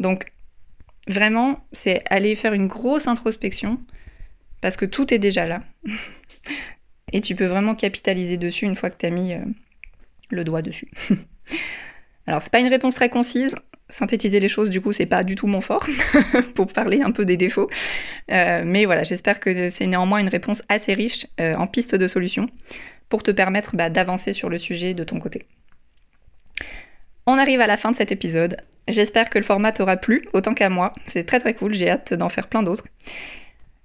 Donc, 0.00 0.32
vraiment, 1.06 1.64
c'est 1.70 2.02
aller 2.10 2.34
faire 2.34 2.54
une 2.54 2.66
grosse 2.66 3.06
introspection 3.06 3.80
parce 4.60 4.76
que 4.76 4.84
tout 4.84 5.14
est 5.14 5.18
déjà 5.18 5.46
là. 5.46 5.62
et 7.12 7.20
tu 7.20 7.36
peux 7.36 7.46
vraiment 7.46 7.76
capitaliser 7.76 8.36
dessus 8.36 8.64
une 8.64 8.76
fois 8.76 8.90
que 8.90 8.98
tu 8.98 9.06
as 9.06 9.10
mis. 9.10 9.34
Euh, 9.34 9.44
le 10.30 10.44
doigt 10.44 10.62
dessus. 10.62 10.90
Alors 12.26 12.42
c'est 12.42 12.52
pas 12.52 12.60
une 12.60 12.68
réponse 12.68 12.94
très 12.94 13.08
concise. 13.08 13.54
Synthétiser 13.88 14.38
les 14.38 14.48
choses, 14.48 14.70
du 14.70 14.80
coup, 14.80 14.92
c'est 14.92 15.06
pas 15.06 15.24
du 15.24 15.34
tout 15.34 15.48
mon 15.48 15.60
fort 15.60 15.84
pour 16.54 16.72
parler 16.72 17.02
un 17.02 17.10
peu 17.10 17.24
des 17.24 17.36
défauts. 17.36 17.68
Euh, 18.30 18.62
mais 18.64 18.84
voilà, 18.84 19.02
j'espère 19.02 19.40
que 19.40 19.68
c'est 19.68 19.86
néanmoins 19.86 20.18
une 20.18 20.28
réponse 20.28 20.62
assez 20.68 20.94
riche 20.94 21.26
euh, 21.40 21.56
en 21.56 21.66
pistes 21.66 21.96
de 21.96 22.06
solutions 22.06 22.48
pour 23.08 23.24
te 23.24 23.32
permettre 23.32 23.74
bah, 23.74 23.90
d'avancer 23.90 24.32
sur 24.32 24.48
le 24.48 24.58
sujet 24.58 24.94
de 24.94 25.02
ton 25.02 25.18
côté. 25.18 25.46
On 27.26 27.36
arrive 27.36 27.60
à 27.60 27.66
la 27.66 27.76
fin 27.76 27.90
de 27.90 27.96
cet 27.96 28.12
épisode. 28.12 28.58
J'espère 28.88 29.28
que 29.28 29.38
le 29.38 29.44
format 29.44 29.72
t'aura 29.72 29.96
plu, 29.96 30.26
autant 30.32 30.54
qu'à 30.54 30.68
moi. 30.68 30.94
C'est 31.06 31.24
très 31.24 31.40
très 31.40 31.54
cool, 31.54 31.74
j'ai 31.74 31.90
hâte 31.90 32.14
d'en 32.14 32.28
faire 32.28 32.46
plein 32.46 32.62
d'autres. 32.62 32.86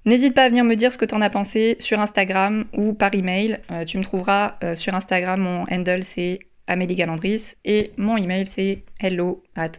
N'hésite 0.06 0.36
pas 0.36 0.44
à 0.44 0.50
venir 0.50 0.64
me 0.64 0.76
dire 0.76 0.94
ce 0.94 1.00
que 1.00 1.06
t'en 1.06 1.20
as 1.22 1.32
pensé 1.32 1.78
sur 1.80 2.00
Instagram 2.00 2.66
ou 2.74 2.94
par 2.94 3.16
email. 3.16 3.60
Euh, 3.72 3.86
tu 3.86 3.98
me 3.98 4.04
trouveras 4.04 4.58
euh, 4.64 4.76
sur 4.76 4.94
Instagram, 4.94 5.42
mon 5.42 5.64
handle 5.72 6.04
c'est 6.04 6.40
Amélie 6.68 6.94
Galandris 6.94 7.56
et 7.66 7.92
mon 7.98 8.16
email 8.16 8.46
c'est 8.46 8.84
hello 9.00 9.44
at 9.56 9.72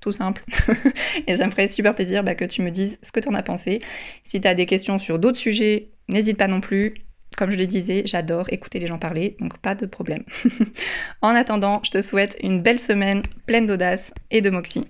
Tout 0.00 0.10
simple. 0.10 0.42
et 1.26 1.36
ça 1.36 1.46
me 1.46 1.50
ferait 1.50 1.68
super 1.68 1.94
plaisir 1.94 2.24
bah, 2.24 2.34
que 2.34 2.46
tu 2.46 2.62
me 2.62 2.70
dises 2.70 2.98
ce 3.02 3.12
que 3.12 3.20
t'en 3.20 3.34
as 3.34 3.42
pensé. 3.42 3.82
Si 4.24 4.40
t'as 4.40 4.54
des 4.54 4.64
questions 4.64 4.98
sur 4.98 5.18
d'autres 5.18 5.36
sujets, 5.36 5.90
n'hésite 6.08 6.38
pas 6.38 6.48
non 6.48 6.62
plus. 6.62 6.94
Comme 7.36 7.50
je 7.50 7.58
le 7.58 7.66
disais, 7.66 8.02
j'adore 8.06 8.46
écouter 8.50 8.78
les 8.78 8.86
gens 8.86 8.98
parler, 8.98 9.36
donc 9.40 9.58
pas 9.58 9.74
de 9.74 9.84
problème. 9.84 10.24
en 11.22 11.34
attendant, 11.34 11.82
je 11.84 11.90
te 11.90 12.00
souhaite 12.00 12.38
une 12.42 12.62
belle 12.62 12.80
semaine 12.80 13.22
pleine 13.44 13.66
d'audace 13.66 14.14
et 14.30 14.40
de 14.40 14.48
moxie. 14.48 14.86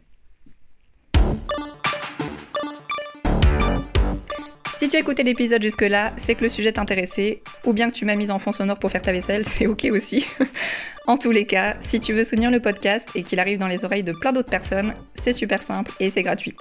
Si 4.81 4.89
tu 4.89 4.97
as 4.97 5.01
écouté 5.01 5.23
l'épisode 5.25 5.63
jusque-là, 5.63 6.15
c'est 6.17 6.35
que 6.35 6.43
le 6.43 6.49
sujet 6.49 6.73
t'intéressait, 6.73 7.43
ou 7.67 7.75
bien 7.75 7.91
que 7.91 7.95
tu 7.95 8.07
m'as 8.07 8.15
mis 8.15 8.31
en 8.31 8.39
fond 8.39 8.51
sonore 8.51 8.79
pour 8.79 8.91
faire 8.91 9.03
ta 9.03 9.13
vaisselle, 9.13 9.45
c'est 9.45 9.67
ok 9.67 9.89
aussi. 9.93 10.25
en 11.07 11.19
tous 11.19 11.31
les 11.31 11.45
cas, 11.45 11.77
si 11.81 12.01
tu 12.01 12.15
veux 12.15 12.25
soutenir 12.25 12.51
le 12.51 12.61
podcast 12.61 13.07
et 13.15 13.23
qu'il 13.23 13.39
arrive 13.41 13.59
dans 13.59 13.67
les 13.67 13.85
oreilles 13.85 14.05
de 14.05 14.15
plein 14.19 14.33
d'autres 14.33 14.49
personnes, 14.49 14.95
c'est 15.17 15.35
super 15.35 15.63
simple 15.63 15.93
et 16.01 16.09
c'est 16.09 16.23
gratuit. 16.23 16.55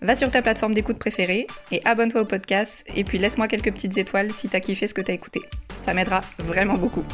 Va 0.00 0.14
sur 0.14 0.30
ta 0.30 0.40
plateforme 0.40 0.72
d'écoute 0.72 0.98
préférée 0.98 1.46
et 1.70 1.82
abonne-toi 1.84 2.22
au 2.22 2.24
podcast 2.24 2.82
et 2.96 3.04
puis 3.04 3.18
laisse-moi 3.18 3.46
quelques 3.46 3.74
petites 3.74 3.98
étoiles 3.98 4.32
si 4.32 4.48
t'as 4.48 4.60
kiffé 4.60 4.86
ce 4.86 4.94
que 4.94 5.02
t'as 5.02 5.12
écouté. 5.12 5.42
Ça 5.82 5.92
m'aidera 5.92 6.22
vraiment 6.38 6.78
beaucoup. 6.78 7.04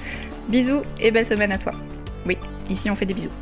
Bisous 0.46 0.82
et 1.00 1.10
belle 1.10 1.26
semaine 1.26 1.50
à 1.50 1.58
toi. 1.58 1.72
Oui, 2.24 2.38
ici 2.70 2.88
on 2.88 2.94
fait 2.94 3.06
des 3.06 3.14
bisous. 3.14 3.32